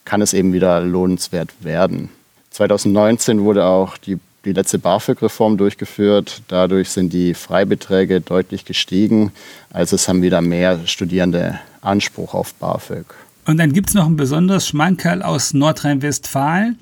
kann 0.06 0.22
es 0.22 0.32
eben 0.32 0.54
wieder 0.54 0.80
lohnenswert 0.80 1.50
werden. 1.60 2.08
2019 2.52 3.44
wurde 3.44 3.66
auch 3.66 3.98
die, 3.98 4.18
die 4.46 4.54
letzte 4.54 4.78
BAföG-Reform 4.78 5.58
durchgeführt. 5.58 6.40
Dadurch 6.48 6.88
sind 6.88 7.12
die 7.12 7.34
Freibeträge 7.34 8.22
deutlich 8.22 8.64
gestiegen. 8.64 9.32
Also 9.70 9.96
es 9.96 10.08
haben 10.08 10.22
wieder 10.22 10.40
mehr 10.40 10.86
Studierende 10.86 11.60
Anspruch 11.82 12.32
auf 12.32 12.54
BAföG. 12.54 13.04
Und 13.46 13.58
dann 13.58 13.72
gibt 13.72 13.90
es 13.90 13.94
noch 13.94 14.06
ein 14.06 14.16
besonderes 14.16 14.68
Schmankerl 14.68 15.22
aus 15.22 15.54
Nordrhein-Westfalen. 15.54 16.78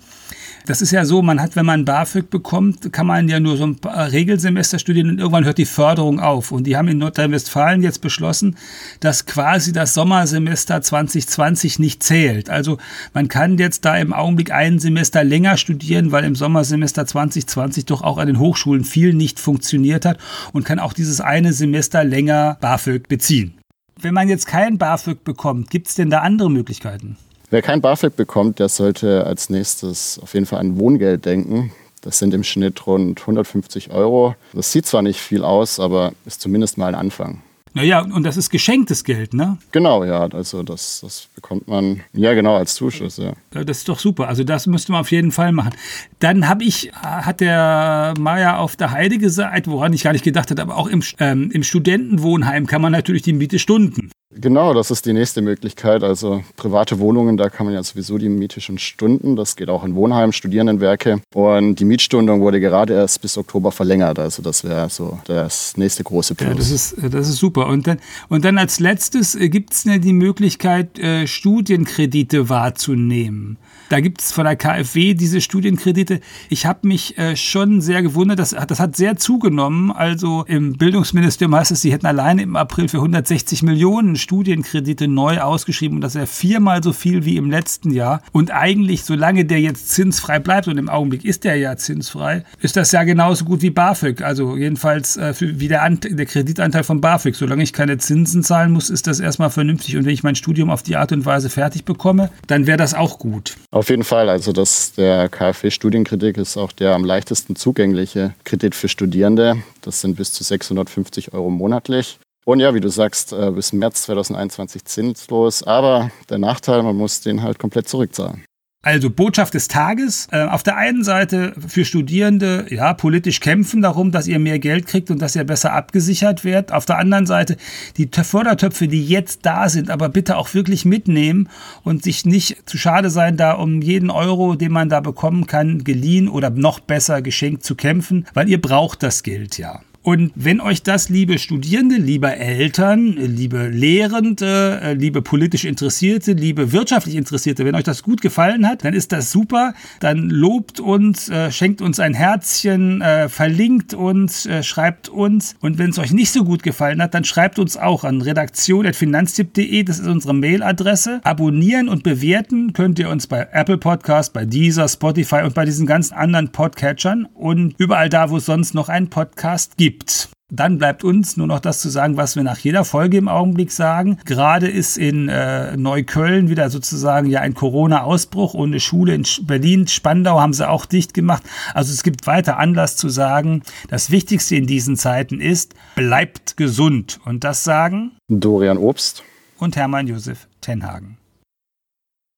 Das 0.65 0.81
ist 0.81 0.93
ja 0.93 1.05
so, 1.05 1.23
man 1.23 1.41
hat, 1.41 1.57
wenn 1.57 1.67
man 1.67 1.85
BAföG 1.85 2.31
bekommt, 2.31 2.93
kann 2.93 3.07
man 3.07 3.29
ja 3.29 3.41
nur 3.41 3.57
so 3.57 3.65
ein 3.65 3.77
Regelsemester 3.85 4.79
studieren 4.79 5.11
und 5.11 5.19
irgendwann 5.19 5.45
hört 5.45 5.59
die 5.59 5.65
Förderung 5.65 6.21
auf. 6.21 6.53
Und 6.53 6.65
die 6.69 6.77
haben 6.77 6.87
in 6.87 6.99
Nordrhein-Westfalen 6.99 7.83
jetzt 7.83 8.01
beschlossen, 8.01 8.57
dass 9.01 9.27
quasi 9.27 9.73
das 9.73 9.93
Sommersemester 9.95 10.81
2020 10.81 11.81
nicht 11.81 12.05
zählt. 12.05 12.49
Also 12.49 12.79
man 13.13 13.27
kann 13.27 13.59
jetzt 13.59 13.85
da 13.85 13.97
im 13.97 14.13
Augenblick 14.13 14.53
ein 14.53 14.79
Semester 14.79 15.25
länger 15.25 15.57
studieren, 15.57 16.13
weil 16.13 16.25
im 16.25 16.37
Sommersemester 16.37 17.07
2020 17.07 17.87
doch 17.87 18.03
auch 18.03 18.19
an 18.19 18.29
den 18.29 18.39
Hochschulen 18.39 18.85
viel 18.85 19.15
nicht 19.15 19.41
funktioniert 19.41 20.05
hat 20.05 20.19
und 20.53 20.65
kann 20.65 20.79
auch 20.79 20.93
dieses 20.93 21.21
eine 21.21 21.53
Semester 21.53 22.05
länger 22.05 22.57
BAföG 22.61 23.09
beziehen. 23.09 23.55
Wenn 24.03 24.15
man 24.15 24.29
jetzt 24.29 24.47
kein 24.47 24.79
BAföG 24.79 25.23
bekommt, 25.23 25.71
gibt 25.71 25.87
es 25.87 25.95
denn 25.95 26.11
da 26.11 26.19
andere 26.19 26.51
Möglichkeiten? 26.51 27.17
Wer 27.51 27.63
kein 27.63 27.81
BAföG 27.81 28.17
bekommt, 28.17 28.59
der 28.59 28.69
sollte 28.69 29.25
als 29.27 29.49
nächstes 29.49 30.19
auf 30.21 30.35
jeden 30.35 30.45
Fall 30.45 30.59
an 30.59 30.77
Wohngeld 30.77 31.25
denken. 31.25 31.71
Das 32.01 32.19
sind 32.19 32.35
im 32.35 32.43
Schnitt 32.43 32.85
rund 32.89 33.21
150 33.21 33.93
Euro. 33.93 34.35
Das 34.55 34.73
sieht 34.73 34.87
zwar 34.87 35.03
nicht 35.03 35.21
viel 35.21 35.45
aus, 35.45 35.79
aber 35.79 36.15
ist 36.27 36.41
zumindest 36.41 36.79
mal 36.79 36.89
ein 36.89 36.95
Anfang. 36.97 37.43
Naja, 37.75 38.01
und 38.01 38.25
das 38.25 38.37
ist 38.37 38.51
geschenktes 38.51 39.03
Geld, 39.05 39.33
ne? 39.33 39.57
Genau, 39.71 40.05
ja. 40.05 40.27
Also 40.27 40.63
das, 40.63 41.01
das 41.01 41.29
bekommt 41.35 41.69
man, 41.69 42.03
ja 42.13 42.35
genau, 42.35 42.57
als 42.57 42.75
Zuschuss, 42.75 43.17
ja. 43.17 43.33
Das 43.51 43.79
ist 43.79 43.89
doch 43.89 43.99
super. 43.99 44.29
Also 44.29 44.45
das 44.45 44.67
müsste 44.67 44.93
man 44.93 45.01
auf 45.01 45.11
jeden 45.11 45.33
Fall 45.33 45.53
machen. 45.53 45.75
Dann 46.19 46.49
habe 46.49 46.65
ich, 46.65 46.93
hat 46.93 47.41
der 47.41 48.15
Maya 48.19 48.59
auf 48.59 48.77
der 48.77 48.91
Heide 48.91 49.19
gesagt, 49.19 49.69
woran 49.69 49.93
ich 49.93 50.03
gar 50.03 50.13
nicht 50.13 50.25
gedacht 50.25 50.51
hatte, 50.51 50.61
aber 50.61 50.77
auch 50.77 50.87
im, 50.87 51.03
ähm, 51.19 51.51
im 51.51 51.63
Studentenwohnheim 51.63 52.67
kann 52.67 52.83
man 52.83 52.93
natürlich 52.93 53.23
die 53.23 53.33
Miete 53.33 53.59
stunden. 53.59 54.11
Genau, 54.35 54.73
das 54.73 54.91
ist 54.91 55.05
die 55.05 55.13
nächste 55.13 55.43
Möglichkeit. 55.43 56.03
Also 56.03 56.43
private 56.57 56.99
Wohnungen, 56.99 57.37
da 57.37 57.51
kann 57.51 57.67
man 57.67 57.75
ja 57.75 57.83
sowieso 57.83 58.19
die 58.19 58.29
Miete 58.29 58.61
schon 58.61 58.79
stunden. 58.79 59.37
Das 59.37 59.57
geht 59.57 59.69
auch 59.69 59.85
in 59.85 59.95
Wohnheim, 59.95 60.33
Studierendenwerke. 60.33 61.21
Und 61.35 61.77
die 61.77 61.85
Mietstundung 61.85 62.41
wurde 62.41 62.61
gerade 62.61 62.95
erst 62.95 63.21
bis 63.21 63.37
Oktober 63.37 63.73
verlängert. 63.73 64.19
Also 64.19 64.43
das 64.43 64.65
wäre 64.65 64.89
so 64.89 65.19
das 65.27 65.77
nächste 65.77 66.05
große 66.05 66.35
Plus. 66.35 66.49
Ja, 66.49 66.55
das 66.55 66.71
ist, 66.71 66.97
das 66.99 67.29
ist 67.29 67.37
super. 67.37 67.67
Und 67.67 67.87
dann, 67.87 67.99
und 68.29 68.45
dann 68.45 68.59
als 68.59 68.81
letztes 68.81 69.35
äh, 69.35 69.49
gibt 69.49 69.75
es 69.75 69.85
ja 69.85 69.99
die 69.99 70.13
Möglichkeit, 70.13 70.99
äh, 70.99 71.27
Studienkredite 71.27 72.49
wahrzunehmen. 72.49 73.59
Da 73.93 74.01
gibt 74.01 74.23
es 74.23 74.33
von 74.33 74.45
der 74.47 74.57
KfW 74.57 75.13
diese 75.13 75.43
Studienkredite. 75.43 76.21
Ich 76.49 76.65
habe 76.65 76.89
mich 76.89 77.19
äh, 77.19 77.37
schon 77.37 77.83
sehr 77.83 78.01
gewundert, 78.01 78.39
das, 78.39 78.57
das 78.67 78.81
hat 78.81 78.97
sehr 78.97 79.19
zugenommen. 79.19 79.93
Also 79.93 80.47
im 80.49 80.79
Bildungsministerium 80.79 81.55
heißt 81.55 81.73
es, 81.73 81.83
sie 81.83 81.93
hätten 81.93 82.07
alleine 82.07 82.41
im 82.41 82.57
April 82.57 82.89
für 82.89 82.97
160 82.97 83.63
Millionen 83.63 84.17
Studienkredite 84.17 85.09
neu 85.09 85.41
ausgeschrieben 85.41 85.99
und 85.99 86.01
das 86.01 86.15
wäre 86.15 86.27
viermal 86.27 86.83
so 86.83 86.95
viel 86.95 87.27
wie 87.27 87.37
im 87.37 87.51
letzten 87.51 87.91
Jahr. 87.91 88.23
Und 88.33 88.51
eigentlich, 88.51 89.05
solange 89.05 89.45
der 89.45 89.61
jetzt 89.61 89.91
zinsfrei 89.91 90.39
bleibt, 90.39 90.69
und 90.69 90.79
im 90.79 90.89
Augenblick 90.89 91.27
ist 91.27 91.45
der 91.45 91.57
ja 91.57 91.77
zinsfrei, 91.77 92.45
ist 92.61 92.79
das 92.79 92.93
ja 92.93 93.03
genauso 93.03 93.45
gut 93.45 93.61
wie 93.61 93.69
BAföG. 93.69 94.23
Also 94.23 94.57
jedenfalls 94.57 95.19
äh, 95.19 95.35
wie 95.39 95.69
der, 95.69 95.87
der 95.91 96.25
Kreditanteil 96.25 96.85
von 96.85 97.03
BAföG. 97.03 97.35
Solange 97.35 97.63
ich 97.63 97.75
keine 97.75 97.99
Zinsen 97.99 98.43
zahlen 98.43 98.73
muss, 98.73 98.89
ist 98.89 99.07
das 99.07 99.21
erstmal 99.21 99.51
vernünftig. 99.51 99.99
Und 99.99 100.07
wenn 100.07 100.15
ich 100.15 100.23
mein 100.23 100.35
Studium 100.35 100.71
auf 100.71 100.83
die 100.83 100.97
Art 100.97 101.13
und 101.13 101.27
Weise 101.27 101.51
fertig 101.51 101.85
bekomme, 101.85 102.31
dann 102.47 102.67
wäre 102.67 102.79
das 102.79 102.95
auch 102.95 103.19
gut. 103.19 103.59
Auf 103.83 103.91
jeden 103.91 104.05
Fall. 104.05 104.29
Also 104.29 104.53
das, 104.53 104.93
der 104.93 105.29
KfW-Studienkredit 105.29 106.39
ist 106.39 106.57
auch 106.57 106.71
der 106.71 106.95
am 106.95 107.05
leichtesten 107.05 107.57
zugängliche 107.57 108.33
Kredit 108.45 108.77
für 108.77 108.89
Studierende. 108.89 109.61
Das 109.81 110.01
sind 110.01 110.15
bis 110.15 110.33
zu 110.33 110.45
650 110.45 111.35
Euro 111.35 111.51
monatlich. 111.51 112.21
Und 112.45 112.61
ja, 112.61 112.75
wie 112.75 112.81
du 112.81 112.89
sagst, 112.91 113.33
äh, 113.33 113.51
bis 113.51 113.73
März 113.73 114.03
2021 114.03 114.85
zinslos. 114.85 115.65
Aber 115.65 116.13
der 116.31 116.39
Nachteil, 116.39 116.85
man 116.85 116.95
muss 116.95 117.23
den 117.23 117.43
halt 117.43 117.59
komplett 117.59 117.89
zurückzahlen. 117.89 118.45
Also 118.85 119.11
Botschaft 119.11 119.55
des 119.55 119.69
Tages. 119.69 120.27
Äh, 120.33 120.43
auf 120.43 120.65
der 120.65 120.77
einen 120.77 121.05
Seite 121.05 121.55
für 121.69 121.85
Studierende, 121.85 122.67
ja, 122.69 122.95
politisch 122.95 123.39
kämpfen 123.39 123.81
darum, 123.81 124.11
dass 124.11 124.27
ihr 124.27 124.41
mehr 124.41 124.59
Geld 124.59 124.87
kriegt 124.87 125.09
und 125.13 125.23
dass 125.23 125.37
ihr 125.37 125.45
besser 125.45 125.73
abgesichert 125.73 126.43
werdet. 126.43 126.73
Auf 126.73 126.85
der 126.85 126.99
anderen 126.99 127.27
Seite 127.27 127.57
die 127.97 128.11
Fördertöpfe, 128.13 128.89
die 128.89 129.07
jetzt 129.07 129.47
da 129.47 129.69
sind, 129.69 129.89
aber 129.89 130.09
bitte 130.09 130.37
auch 130.37 130.53
wirklich 130.55 130.85
mitnehmen 130.85 131.49
und 131.85 132.03
sich 132.03 132.25
nicht 132.25 132.69
zu 132.69 132.77
schade 132.77 133.09
sein, 133.09 133.37
da 133.37 133.53
um 133.53 133.83
jeden 133.83 134.11
Euro, 134.11 134.57
den 134.57 134.73
man 134.73 134.89
da 134.89 134.99
bekommen 134.99 135.47
kann, 135.47 135.85
geliehen 135.85 136.29
oder 136.29 136.51
noch 136.51 136.81
besser 136.81 137.23
geschenkt 137.23 137.63
zu 137.63 137.77
kämpfen, 137.77 138.27
weil 138.35 138.49
ihr 138.49 138.61
braucht 138.61 139.05
das 139.05 139.23
Geld 139.23 139.59
ja. 139.59 139.81
Und 140.03 140.33
wenn 140.35 140.61
euch 140.61 140.83
das, 140.83 141.09
liebe 141.09 141.39
Studierende, 141.39 141.95
liebe 141.95 142.35
Eltern, 142.35 143.13
liebe 143.13 143.69
Lehrende, 143.69 144.81
äh, 144.83 144.95
liebe 144.95 145.23
politisch 145.23 145.65
Interessierte, 145.65 146.33
liebe 146.33 146.73
wirtschaftlich 146.73 147.15
Interessierte, 147.15 147.65
wenn 147.65 147.77
euch 147.77 147.85
das 147.85 148.03
gut 148.03 148.21
gefallen 148.21 148.67
hat, 148.67 148.85
dann 148.85 148.95
ist 148.95 149.13
das 149.13 149.31
super. 149.31 149.75
Dann 150.01 150.29
lobt 150.29 150.81
uns, 150.81 151.29
äh, 151.29 151.53
schenkt 151.53 151.81
uns 151.81 152.01
ein 152.01 152.15
Herzchen, 152.15 153.01
äh, 153.01 153.29
verlinkt 153.29 153.95
uns, 153.95 154.49
schreibt 154.63 155.09
uns. 155.09 155.55
Und 155.61 155.79
wenn 155.79 155.91
es 155.91 155.99
euch 156.01 156.13
nicht 156.13 156.33
so 156.33 156.43
gut 156.43 156.65
gefallen 156.65 157.01
hat, 157.01 157.15
dann 157.15 157.25
schreibt 157.25 157.61
uns 157.61 157.77
auch 157.77 158.03
an 158.03 158.23
redaktion.finanztipp.de, 158.23 159.85
das 159.85 160.01
ist 160.01 160.09
unsere 160.09 160.35
Mailadresse. 160.35 161.21
Abonnieren 161.23 161.89
und 161.89 162.03
bewerten 162.03 162.73
könnt 162.73 162.99
ihr 162.99 163.09
uns 163.09 163.29
bei 163.29 163.47
Apple 163.53 163.79
Podcast, 163.79 164.33
bei 164.33 164.45
Deezer, 164.45 164.89
Spotify 164.89 165.43
und 165.45 165.55
bei 165.55 165.65
diesen 165.65 165.87
ganzen 165.87 166.15
anderen 166.15 166.51
Podcatchern 166.51 167.29
und 167.35 167.75
überall 167.79 168.09
da, 168.09 168.31
wo 168.31 168.39
es 168.39 168.47
sonst 168.47 168.75
noch 168.75 168.89
einen 168.89 169.09
Podcast 169.09 169.77
gibt 169.77 169.92
gibt. 169.93 170.31
Dann 170.55 170.77
bleibt 170.77 171.03
uns 171.03 171.39
nur 171.39 171.47
noch 171.47 171.61
das 171.61 171.81
zu 171.81 171.89
sagen, 171.89 172.19
was 172.19 172.37
wir 172.37 172.43
nach 172.43 172.59
jeder 172.59 172.85
Folge 172.85 173.17
im 173.17 173.27
Augenblick 173.27 173.73
sagen. 173.73 174.19
Gerade 174.27 174.69
ist 174.69 174.99
in 174.99 175.31
äh, 175.31 175.79
Neukölln 175.79 176.51
wieder 176.51 176.69
sozusagen 176.69 177.31
ja 177.31 177.41
ein 177.41 177.55
Corona-Ausbruch 177.55 178.53
und 178.53 178.71
eine 178.71 178.81
Schule 178.81 179.15
in 179.15 179.25
Berlin, 179.45 179.89
Spandau 179.89 180.41
haben 180.41 180.53
sie 180.53 180.69
auch 180.69 180.85
dicht 180.85 181.15
gemacht. 181.15 181.43
Also 181.73 181.91
es 181.91 182.03
gibt 182.03 182.27
weiter 182.27 182.59
Anlass 182.59 182.97
zu 182.97 183.09
sagen, 183.09 183.63
das 183.89 184.11
Wichtigste 184.11 184.57
in 184.57 184.67
diesen 184.67 184.97
Zeiten 184.97 185.41
ist, 185.41 185.75
bleibt 185.95 186.59
gesund. 186.59 187.19
Und 187.25 187.45
das 187.45 187.65
sagen 187.65 188.13
Dorian 188.29 188.77
Obst 188.77 189.25
und 189.59 189.77
Hermann 189.77 190.07
Josef 190.07 190.49
Tenhagen. 190.61 191.17